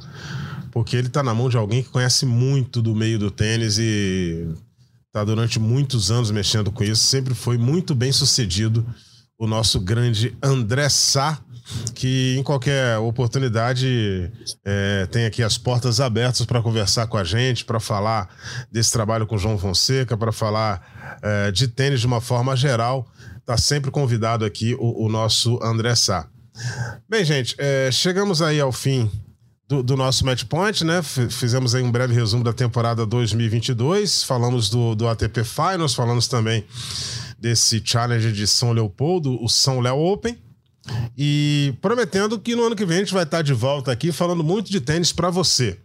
porque 0.70 0.96
ele 0.96 1.09
tá 1.09 1.23
na 1.23 1.35
mão 1.35 1.49
de 1.49 1.57
alguém 1.57 1.83
que 1.83 1.88
conhece 1.88 2.25
muito 2.25 2.81
do 2.81 2.94
meio 2.94 3.18
do 3.18 3.31
tênis 3.31 3.79
e 3.79 4.49
tá 5.12 5.25
durante 5.25 5.59
muitos 5.59 6.11
anos 6.11 6.31
mexendo 6.31 6.70
com 6.70 6.85
isso, 6.85 7.03
sempre 7.07 7.35
foi 7.35 7.59
muito 7.59 7.94
bem 7.94 8.12
sucedido 8.12 8.87
o 9.37 9.46
nosso 9.46 9.81
grande 9.81 10.37
André 10.42 10.88
Sá 10.88 11.40
que 11.94 12.37
em 12.38 12.42
qualquer 12.42 12.99
oportunidade 12.99 14.31
é, 14.64 15.07
tem 15.11 15.25
aqui 15.27 15.42
as 15.42 15.57
portas 15.57 16.01
abertas 16.01 16.44
para 16.44 16.62
conversar 16.62 17.07
com 17.07 17.16
a 17.16 17.25
gente, 17.25 17.64
para 17.64 17.81
falar 17.81 18.29
desse 18.70 18.92
trabalho 18.92 19.27
com 19.27 19.37
o 19.37 19.38
João 19.38 19.59
Fonseca, 19.59 20.16
para 20.16 20.33
falar 20.33 21.18
é, 21.23 21.51
de 21.51 21.68
tênis 21.68 22.01
de 22.01 22.07
uma 22.07 22.20
forma 22.20 22.57
geral. 22.57 23.07
Está 23.40 23.57
sempre 23.57 23.90
convidado 23.90 24.44
aqui 24.44 24.76
o, 24.79 25.07
o, 25.07 25.09
nosso 25.09 25.59
André 25.62 25.94
Sá. 25.94 26.29
Bem, 27.09 27.24
gente, 27.24 27.57
é, 27.59 27.90
chegamos 27.90 28.40
aí 28.40 28.61
ao 28.61 28.70
fim 28.70 29.11
do, 29.68 29.83
do, 29.83 29.96
nosso 29.96 30.24
match 30.24 30.44
point, 30.44 30.85
né? 30.85 31.03
Fizemos 31.03 31.74
aí 31.74 31.83
um 31.83 31.90
breve 31.90 32.14
resumo 32.14 32.44
da 32.44 32.53
temporada 32.53 33.07
2022, 33.07 34.22
falamos 34.22 34.68
do, 34.68 34.94
do 34.94 35.09
ATP 35.09 35.42
Finals, 35.44 35.94
falamos 35.94 36.29
também 36.29 36.64
desse 37.38 37.81
challenge 37.85 38.33
de 38.33 38.46
São 38.46 38.72
Leopoldo, 38.72 39.42
o 39.42 39.48
São 39.48 39.81
Léo 39.81 39.96
Open. 39.96 40.37
E 41.16 41.74
prometendo 41.81 42.38
que 42.38 42.57
no 42.57 42.64
ano 42.64 42.76
que 42.76 42.85
vem 42.85 42.98
a 42.98 43.00
gente 43.00 43.14
vai 43.14 43.22
estar 43.22 43.42
de 43.42 43.53
volta 43.53 43.92
aqui 43.92 44.12
falando 44.12 44.42
muito 44.42 44.70
de 44.70 44.81
tênis 44.81 45.12
para 45.12 45.31
você. 45.31 45.79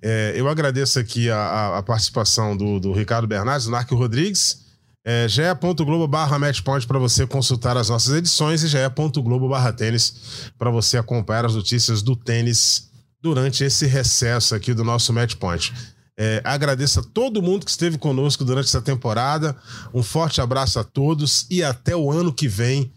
É, 0.00 0.32
eu 0.36 0.48
agradeço 0.48 0.98
aqui 0.98 1.30
a, 1.30 1.78
a 1.78 1.82
participação 1.82 2.56
do, 2.56 2.78
do, 2.78 2.92
Ricardo 2.92 3.26
Bernardes, 3.26 3.66
do 3.66 3.72
Narco 3.72 3.94
Rodrigues. 3.94 4.65
É, 5.08 5.28
ge.globo 5.28 6.08
barra 6.08 6.36
matchpoint 6.36 6.84
para 6.84 6.98
você 6.98 7.24
consultar 7.28 7.76
as 7.76 7.88
nossas 7.88 8.12
edições 8.12 8.64
e 8.64 8.66
ge.globo 8.66 9.48
barra 9.48 9.72
tênis 9.72 10.50
para 10.58 10.68
você 10.68 10.98
acompanhar 10.98 11.46
as 11.46 11.54
notícias 11.54 12.02
do 12.02 12.16
tênis 12.16 12.90
durante 13.22 13.62
esse 13.62 13.86
recesso 13.86 14.52
aqui 14.52 14.74
do 14.74 14.82
nosso 14.82 15.12
matchpoint. 15.12 15.72
É, 16.18 16.40
agradeço 16.42 16.98
a 16.98 17.02
todo 17.04 17.40
mundo 17.40 17.64
que 17.64 17.70
esteve 17.70 17.96
conosco 17.98 18.44
durante 18.44 18.66
essa 18.66 18.82
temporada. 18.82 19.54
Um 19.94 20.02
forte 20.02 20.40
abraço 20.40 20.80
a 20.80 20.82
todos 20.82 21.46
e 21.48 21.62
até 21.62 21.94
o 21.94 22.10
ano 22.10 22.32
que 22.32 22.48
vem 22.48 22.90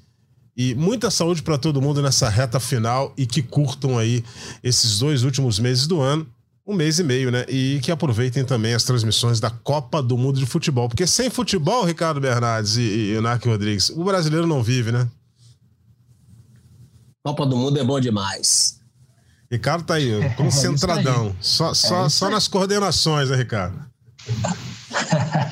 e 0.58 0.74
muita 0.74 1.12
saúde 1.12 1.44
para 1.44 1.60
todo 1.60 1.82
mundo 1.82 2.02
nessa 2.02 2.28
reta 2.28 2.60
final 2.60 3.14
e 3.16 3.28
que 3.28 3.44
curtam 3.44 4.00
aí 4.00 4.24
esses 4.64 4.98
dois 4.98 5.24
últimos 5.24 5.60
meses 5.60 5.86
do 5.86 6.02
ano, 6.02 6.28
um 6.70 6.76
mês 6.76 7.00
e 7.00 7.04
meio, 7.04 7.32
né? 7.32 7.46
E 7.50 7.80
que 7.82 7.92
aproveitem 7.92 8.46
também 8.46 8.76
as 8.76 8.84
transmissões 8.84 9.40
da 9.40 9.50
Copa 9.50 10.04
do 10.04 10.16
Mundo 10.16 10.40
de 10.40 10.46
Futebol. 10.46 10.88
Porque 10.88 11.08
sem 11.08 11.28
futebol, 11.28 11.84
Ricardo 11.84 12.22
Bernardes 12.22 12.78
e, 12.78 12.82
e, 12.82 13.14
e 13.16 13.22
Narco 13.22 13.50
Rodrigues, 13.50 13.90
o 13.90 14.04
brasileiro 14.04 14.46
não 14.46 14.62
vive, 14.62 14.92
né? 14.92 15.10
Copa 17.26 17.44
do 17.48 17.58
Mundo 17.58 17.80
é 17.80 17.84
bom 17.84 18.00
demais. 18.00 18.80
Ricardo 19.52 19.84
tá 19.84 19.96
aí, 19.96 20.12
é, 20.12 20.30
concentradão. 20.30 21.30
É 21.30 21.36
só, 21.42 21.74
só, 21.74 22.06
é 22.06 22.10
só 22.10 22.30
nas 22.30 22.48
coordenações, 22.48 23.32
né, 23.32 23.36
Ricardo? 23.36 23.84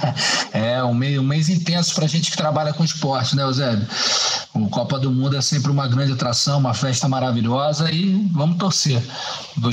é, 0.52 0.84
um 0.84 0.94
mês, 0.94 1.20
um 1.20 1.24
mês 1.24 1.50
intenso 1.50 1.94
para 1.94 2.06
a 2.06 2.08
gente 2.08 2.32
que 2.32 2.38
trabalha 2.38 2.74
com 2.74 2.84
esporte, 2.84 3.36
né, 3.36 3.44
Eusébio? 3.44 3.88
O 4.54 4.70
Copa 4.70 5.00
do 5.00 5.12
Mundo 5.12 5.38
é 5.38 5.42
sempre 5.42 5.72
uma 5.72 5.88
grande 5.88 6.14
atração, 6.14 6.58
uma 6.60 6.74
festa 6.74 7.08
maravilhosa 7.08 7.92
e 7.92 8.28
vamos 8.32 8.58
torcer. 8.58 9.02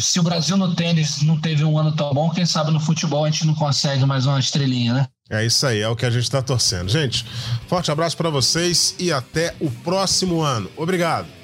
Se 0.00 0.20
o 0.20 0.22
Brasil 0.22 0.56
no 0.56 0.74
tênis 0.74 1.22
não 1.22 1.40
teve 1.40 1.64
um 1.64 1.78
ano 1.78 1.92
tão 1.92 2.12
bom, 2.12 2.30
quem 2.30 2.44
sabe 2.44 2.70
no 2.70 2.80
futebol 2.80 3.24
a 3.24 3.30
gente 3.30 3.46
não 3.46 3.54
consegue 3.54 4.04
mais 4.04 4.26
uma 4.26 4.38
estrelinha, 4.38 4.92
né? 4.92 5.08
É 5.30 5.44
isso 5.44 5.66
aí, 5.66 5.80
é 5.80 5.88
o 5.88 5.96
que 5.96 6.04
a 6.04 6.10
gente 6.10 6.24
está 6.24 6.42
torcendo. 6.42 6.90
Gente, 6.90 7.24
forte 7.66 7.90
abraço 7.90 8.16
para 8.16 8.28
vocês 8.28 8.94
e 8.98 9.10
até 9.10 9.54
o 9.58 9.70
próximo 9.70 10.42
ano. 10.42 10.70
Obrigado. 10.76 11.43